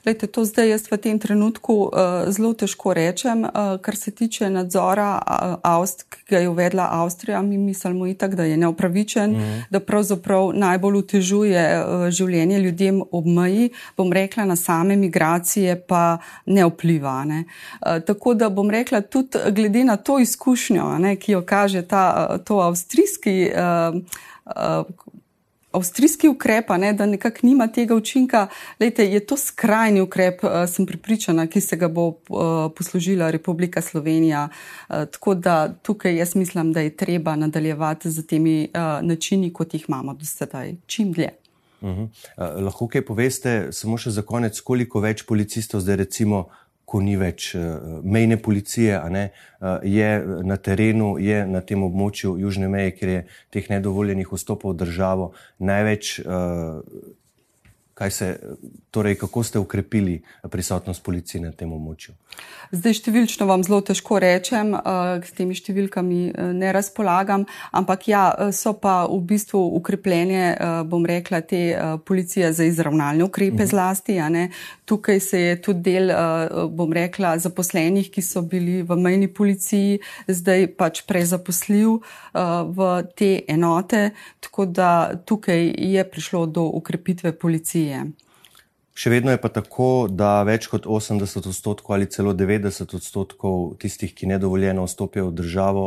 Lejte, 0.09 0.25
to 0.25 0.41
zdaj 0.41 0.69
jaz 0.73 0.83
v 0.89 0.97
tem 0.97 1.21
trenutku 1.21 1.93
uh, 1.93 2.25
zelo 2.33 2.57
težko 2.57 2.97
rečem. 2.97 3.45
Uh, 3.45 3.77
kar 3.77 3.93
se 3.93 4.09
tiče 4.09 4.49
nadzora, 4.49 5.21
uh, 5.21 5.61
Avst, 5.61 6.09
ki 6.09 6.33
ga 6.33 6.39
je 6.41 6.49
uvedla 6.49 6.87
Avstrija, 6.97 7.41
mi 7.45 7.61
mislimo 7.61 8.07
itak, 8.09 8.33
da 8.33 8.43
je 8.43 8.57
neupravičen, 8.57 9.31
mm 9.31 9.37
-hmm. 9.37 9.61
da 9.69 9.79
pravzaprav 9.79 10.49
najbolj 10.53 10.97
utežuje 10.97 11.61
uh, 11.77 12.09
življenje 12.09 12.59
ljudem 12.59 13.03
ob 13.11 13.25
meji, 13.25 13.69
bom 13.97 14.13
rekla, 14.13 14.45
na 14.45 14.55
same 14.55 14.95
migracije 14.95 15.77
pa 15.87 16.17
ne 16.45 16.65
vpliva. 16.65 17.23
Ne. 17.25 17.43
Uh, 17.81 18.01
tako 18.01 18.33
da 18.33 18.49
bom 18.49 18.69
rekla, 18.69 19.01
tudi 19.01 19.37
glede 19.51 19.83
na 19.83 19.97
to 19.97 20.19
izkušnjo, 20.19 20.97
ne, 20.97 21.15
ki 21.15 21.31
jo 21.31 21.45
kaže 21.45 21.81
ta, 21.81 22.37
to 22.37 22.57
avstrijski. 22.59 23.51
Uh, 23.53 24.01
uh, 24.45 24.85
Avstrijski 25.71 26.27
ukrep, 26.27 26.69
ne, 26.77 26.93
da 26.93 27.05
nekako 27.05 27.39
nima 27.41 27.67
tega 27.67 27.95
učinka, 27.95 28.47
Lejte, 28.79 29.05
je 29.05 29.19
to 29.19 29.37
skrajni 29.37 30.01
ukrep, 30.01 30.43
uh, 30.43 30.51
sem 30.67 30.85
pripričana, 30.85 31.47
ki 31.47 31.61
se 31.61 31.77
ga 31.77 31.87
bo 31.87 32.07
uh, 32.07 32.71
poslužila 32.75 33.31
Republika 33.31 33.81
Slovenija. 33.81 34.47
Uh, 34.49 34.95
tako 35.11 35.35
da 35.35 35.73
tukaj 35.81 36.15
jaz 36.17 36.35
mislim, 36.35 36.73
da 36.73 36.81
je 36.81 36.95
treba 36.95 37.35
nadaljevati 37.35 38.11
z 38.11 38.25
temi 38.27 38.69
uh, 38.73 39.05
načini, 39.07 39.53
kot 39.53 39.73
jih 39.73 39.85
imamo 39.87 40.13
do 40.13 40.25
sedaj, 40.25 40.75
čim 40.85 41.11
dlje. 41.11 41.29
Uh 41.81 41.89
-huh. 41.89 42.03
uh, 42.03 42.63
lahko 42.63 42.87
kaj 42.87 43.05
poveste, 43.05 43.67
samo 43.71 43.97
še 43.97 44.09
za 44.09 44.21
konec, 44.21 44.59
koliko 44.61 44.99
več 44.99 45.23
policistov 45.25 45.81
zdaj 45.81 45.95
recimo 45.95 46.49
ko 46.89 47.01
ni 47.05 47.15
več 47.19 47.51
uh, 47.55 47.99
mejne 48.03 48.39
policije, 48.41 48.97
ne, 49.13 49.29
uh, 49.61 49.77
je 49.85 50.09
na 50.43 50.57
terenu, 50.57 51.13
je 51.21 51.43
na 51.45 51.61
tem 51.61 51.85
območju 51.85 52.35
južne 52.41 52.69
meje, 52.71 52.95
kjer 52.97 53.13
je 53.13 53.21
teh 53.53 53.69
nedovoljenih 53.69 54.33
vstopov 54.33 54.73
v 54.73 54.81
državo 54.83 55.31
največ. 55.59 56.17
Uh, 57.99 58.07
Se, 58.07 58.39
torej, 58.91 59.15
kako 59.15 59.43
ste 59.43 59.59
ukrepili 59.59 60.21
prisotnost 60.49 61.03
policije 61.03 61.41
na 61.41 61.51
tem 61.51 61.71
območju? 61.73 62.13
Zdaj, 62.71 62.93
številčno 63.01 63.47
vam 63.49 63.63
zelo 63.65 63.81
težko 63.83 64.21
rečem, 64.23 64.71
s 65.25 65.33
temi 65.35 65.57
številkami 65.57 66.19
ne 66.55 66.69
razpolagam, 66.71 67.43
ampak 67.75 68.07
ja, 68.07 68.23
so 68.55 68.71
pa 68.79 69.03
v 69.09 69.19
bistvu 69.33 69.59
ukrepljenje, 69.81 70.43
bom 70.87 71.03
rekla, 71.05 71.41
te 71.43 71.61
policije 72.07 72.53
za 72.55 72.69
izravnalne 72.69 73.25
ukrepe 73.27 73.65
mhm. 73.65 73.69
zlasti. 73.73 74.15
Tukaj 74.89 75.19
se 75.19 75.41
je 75.41 75.59
tudi 75.61 75.83
del, 75.89 76.13
bom 76.71 76.93
rekla, 76.95 77.35
zaposlenih, 77.41 78.07
ki 78.13 78.23
so 78.23 78.45
bili 78.47 78.79
v 78.85 78.97
mejni 78.97 79.27
policiji, 79.27 79.99
zdaj 80.29 80.69
pač 80.79 81.03
prezaposljiv 81.09 81.99
v 82.79 82.89
te 83.17 83.33
enote, 83.49 84.07
tako 84.39 84.69
da 84.69 84.89
tukaj 85.19 85.67
je 85.77 86.07
prišlo 86.09 86.45
do 86.47 86.69
ukrepitve 86.79 87.35
policije 87.37 87.88
energije. 87.89 88.27
Še 88.99 89.09
vedno 89.09 89.31
je 89.31 89.39
pa 89.39 89.47
tako, 89.47 90.09
da 90.11 90.43
več 90.43 90.67
kot 90.67 90.85
80 90.85 91.47
odstotkov 91.47 91.95
ali 91.95 92.09
celo 92.11 92.33
90 92.35 92.95
odstotkov 92.95 93.77
tistih, 93.79 94.11
ki 94.11 94.27
nedovoljeno 94.27 94.83
vstopijo 94.83 95.29
v 95.29 95.35
državo, 95.39 95.85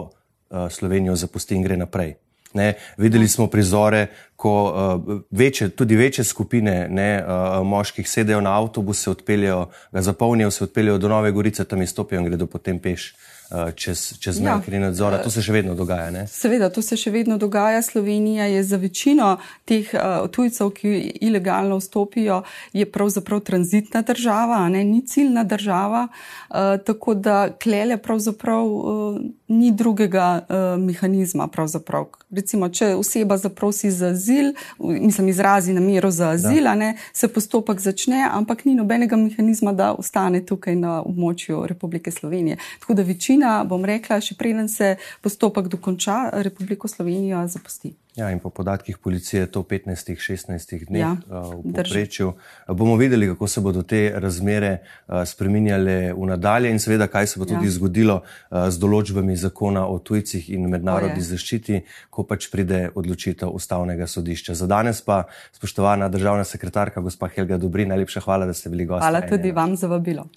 eh, 0.50 0.70
Slovenijo 0.70 1.16
zapusti 1.16 1.54
in 1.54 1.62
gre 1.62 1.76
naprej. 1.76 2.16
Ne, 2.54 2.74
videli 3.00 3.28
smo 3.28 3.46
prizore, 3.46 4.10
ko 4.36 4.50
uh, 4.68 5.22
večje, 5.30 5.70
tudi 5.72 5.96
večje 5.96 6.24
skupine 6.24 6.86
ne, 6.90 7.24
uh, 7.24 7.64
moških 7.64 8.04
sedejo 8.04 8.40
na 8.44 8.52
avtobus, 8.60 9.00
se 9.00 9.10
odpeljejo, 9.10 9.70
ga 9.92 10.02
zapolnijo, 10.02 10.50
se 10.50 10.64
odpeljejo 10.64 10.98
do 10.98 11.08
Nove 11.08 11.32
Gorice, 11.32 11.64
tam 11.64 11.82
izstopijo 11.82 12.20
in 12.20 12.26
gredo 12.28 12.46
potem 12.46 12.78
peš. 12.78 13.14
Eh, 13.52 13.72
čez, 13.76 14.16
čez 14.18 14.40
ja. 14.40 14.56
nekaj 14.56 14.80
nadzora. 14.80 15.18
To 15.20 15.30
se 15.30 15.42
še 15.44 15.52
vedno 15.52 15.74
dogaja. 15.76 16.08
Ne? 16.10 16.22
Seveda, 16.30 16.70
to 16.72 16.80
se 16.80 16.96
še 16.96 17.10
vedno 17.12 17.36
dogaja. 17.36 17.82
Slovenija 17.84 18.46
je 18.48 18.62
za 18.64 18.78
večino 18.80 19.34
teh 19.68 19.90
uh, 19.92 20.24
tujcev, 20.32 20.70
ki 20.72 20.92
ilegalno 21.20 21.76
vstopijo, 21.76 22.40
je 22.72 22.86
pravzaprav 22.88 23.42
tranzitna 23.44 24.00
država, 24.08 24.62
ne? 24.72 24.80
ni 24.88 25.02
ciljna 25.04 25.44
država. 25.44 26.06
Uh, 26.08 26.80
tako 26.86 27.12
da 27.14 27.50
klele 27.52 27.98
pravzaprav 28.00 28.64
uh, 28.64 29.20
ni 29.52 29.70
drugega 29.72 30.46
uh, 30.48 30.56
mehanizma. 30.80 31.46
Pravzaprav. 31.52 32.06
Recimo, 32.30 32.68
če 32.68 32.94
oseba 32.96 33.36
zaprosi 33.36 33.90
za 33.90 34.12
azil, 34.16 34.52
mislim, 34.78 35.28
izrazi 35.28 35.74
namero 35.76 36.10
za 36.10 36.32
azil, 36.36 36.68
ne, 36.76 36.94
se 37.12 37.28
postopek 37.28 37.80
začne, 37.80 38.24
ampak 38.32 38.64
ni 38.64 38.74
nobenega 38.74 39.16
mehanizma, 39.16 39.72
da 39.72 39.92
ostane 39.92 40.40
tukaj 40.46 40.76
na 40.76 40.98
območju 41.02 41.66
Republike 41.68 42.10
Slovenije. 42.10 42.56
Tako 42.80 42.94
da 42.94 43.02
večina, 43.06 43.56
bom 43.68 43.84
rekla, 43.84 44.20
še 44.20 44.38
preden 44.38 44.68
se 44.68 44.96
postopek 45.20 45.68
dokonča, 45.68 46.30
Republiko 46.32 46.88
Slovenijo 46.88 47.44
zapusti. 47.48 47.92
Ja, 48.16 48.30
in 48.30 48.38
po 48.38 48.50
podatkih 48.50 48.98
policije 48.98 49.46
to 49.46 49.62
v 49.62 49.78
15-16 49.80 50.84
dneh 50.84 51.00
ja, 51.00 51.16
uh, 51.32 51.54
v 51.64 51.72
povprečju. 51.72 52.32
Bomo 52.68 52.96
videli, 53.00 53.26
kako 53.26 53.48
se 53.48 53.60
bodo 53.60 53.82
te 53.82 54.12
razmere 54.14 54.72
uh, 54.78 55.24
spreminjale 55.24 56.12
v 56.12 56.26
nadalje 56.28 56.70
in 56.70 56.78
seveda, 56.78 57.08
kaj 57.08 57.26
se 57.26 57.40
bo 57.40 57.48
tudi 57.48 57.70
ja. 57.70 57.72
zgodilo 57.72 58.18
uh, 58.20 58.68
z 58.68 58.76
določbami 58.76 59.36
zakona 59.36 59.86
o 59.88 59.96
tujcih 59.96 60.50
in 60.52 60.68
mednarodni 60.68 61.24
zaščiti, 61.24 61.80
ko 62.12 62.26
pač 62.28 62.50
pride 62.52 62.90
odločitev 62.94 63.48
ustavnega 63.48 64.04
sodišča. 64.04 64.60
Za 64.60 64.68
danes 64.68 65.00
pa, 65.00 65.24
spoštovana 65.56 66.12
državna 66.12 66.44
sekretarka, 66.44 67.00
gospa 67.00 67.32
Helga 67.32 67.56
Dobrin, 67.56 67.88
najlepša 67.96 68.26
hvala, 68.28 68.44
da 68.44 68.52
ste 68.52 68.68
bili 68.68 68.84
gosti. 68.84 69.08
Hvala 69.08 69.24
tudi 69.24 69.56
vam 69.56 69.72
za 69.72 69.88
vabilo. 69.88 70.28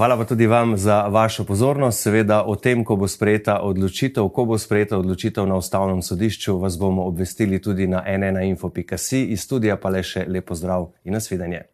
Hvala 0.00 0.16
pa 0.16 0.24
tudi 0.24 0.46
vam 0.46 0.76
za 0.76 1.02
vašo 1.02 1.44
pozornost. 1.44 2.02
Seveda 2.02 2.44
o 2.46 2.54
tem, 2.56 2.84
ko 2.84 2.96
bo 2.96 3.08
sprejeta 3.08 3.58
odločitev, 3.60 4.28
ko 4.32 4.44
bo 4.48 4.56
sprejeta 4.58 4.96
odločitev 4.98 5.44
na 5.46 5.58
ustavnem 5.60 6.00
sodišču, 6.02 6.56
vas 6.58 6.78
bomo 6.78 7.04
obvestili 7.04 7.60
tudi 7.60 7.86
na 7.86 8.00
nnainfo.si. 8.08 9.20
Iz 9.24 9.44
studija 9.44 9.76
pa 9.76 9.92
le 9.92 10.00
še 10.02 10.24
lepo 10.24 10.56
zdrav 10.56 10.88
in 11.04 11.12
nasvidenje. 11.12 11.66